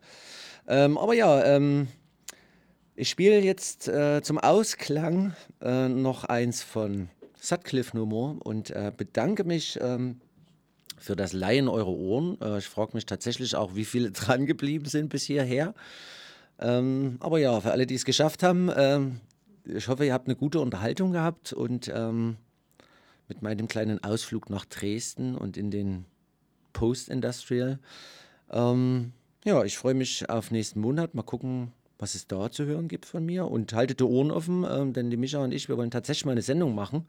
[0.68, 1.88] Ähm, aber ja, ähm,
[2.94, 7.08] ich spiele jetzt äh, zum Ausklang äh, noch eins von
[7.40, 10.20] Sutcliffe More und äh, bedanke mich ähm,
[10.98, 12.40] für das Laien eurer Ohren.
[12.40, 15.74] Äh, ich frage mich tatsächlich auch, wie viele dran geblieben sind bis hierher.
[16.58, 19.20] Ähm, aber ja, für alle, die es geschafft haben, ähm,
[19.66, 22.36] ich hoffe, ihr habt eine gute Unterhaltung gehabt und ähm,
[23.28, 26.04] mit meinem kleinen Ausflug nach Dresden und in den
[26.72, 27.78] Post-Industrial.
[28.50, 29.12] Ähm,
[29.44, 31.14] ja, ich freue mich auf nächsten Monat.
[31.14, 33.46] Mal gucken, was es da zu hören gibt von mir.
[33.46, 36.32] Und haltet die Ohren offen, ähm, denn die Micha und ich, wir wollen tatsächlich mal
[36.32, 37.06] eine Sendung machen.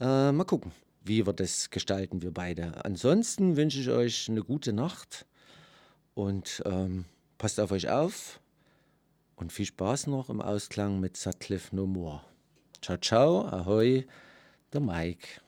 [0.00, 0.72] Äh, mal gucken,
[1.04, 2.84] wie wir das gestalten, wir beide.
[2.84, 5.26] Ansonsten wünsche ich euch eine gute Nacht
[6.14, 7.04] und ähm,
[7.38, 8.40] passt auf euch auf.
[9.36, 12.22] Und viel Spaß noch im Ausklang mit Sutcliffe No More.
[12.80, 14.06] Ciao, ciao, ahoi,
[14.72, 15.40] der Mike.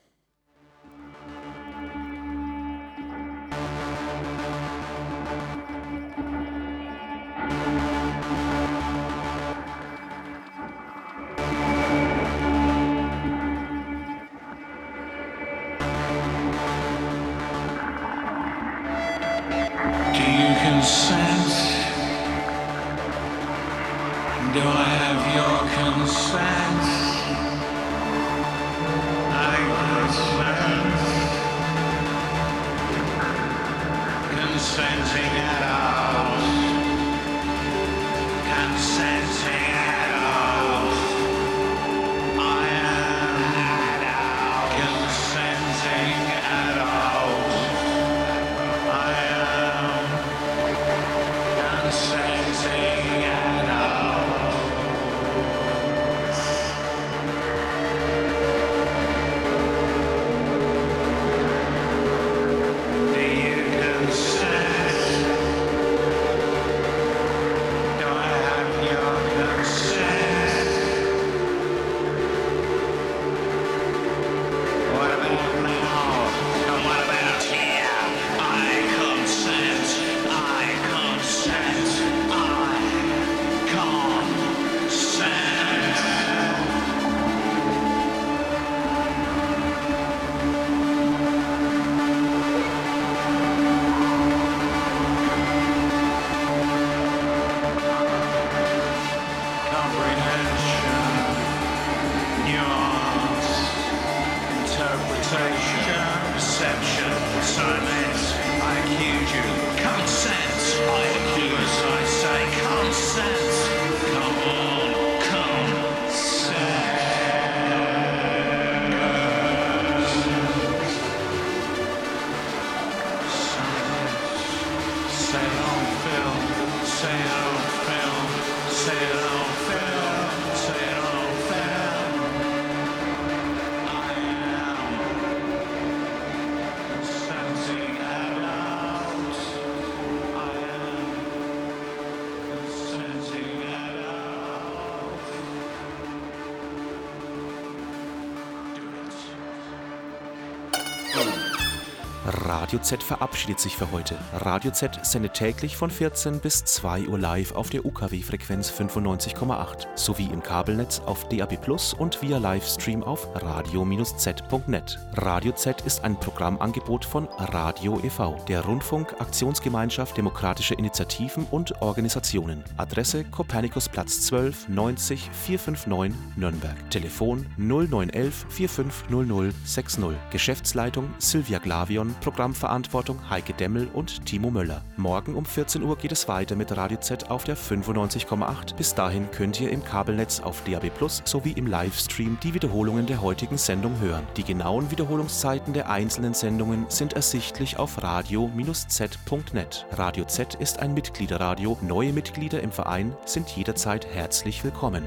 [152.69, 154.15] Radio Z verabschiedet sich für heute.
[154.31, 160.29] Radio Z sendet täglich von 14 bis 2 Uhr live auf der UKW-Frequenz 95,8 sowie
[160.31, 164.99] im Kabelnetz auf DAB Plus und via Livestream auf radio-z.net.
[165.13, 172.63] Radio Z ist ein Programmangebot von Radio e.V., der Rundfunk Aktionsgemeinschaft demokratischer Initiativen und Organisationen.
[172.77, 176.91] Adresse Kopernikusplatz 12 90 459 Nürnberg.
[176.91, 180.05] Telefon 0911 4500 60.
[180.29, 182.13] Geschäftsleitung Silvia Glavion,
[182.59, 184.83] Programmverantwortung Heike Demmel und Timo Möller.
[184.97, 188.75] Morgen um 14 Uhr geht es weiter mit Radio Z auf der 95,8.
[188.75, 193.21] Bis dahin könnt ihr im Kabelnetz auf DAB Plus sowie im Livestream die Wiederholungen der
[193.21, 194.27] heutigen Sendung hören.
[194.35, 199.85] Die genauen Wiederholungszeiten der einzelnen Sendungen sind ersichtlich auf radio-z.net.
[199.93, 201.77] Radio Z ist ein Mitgliederradio.
[201.81, 205.05] Neue Mitglieder im Verein sind jederzeit herzlich willkommen.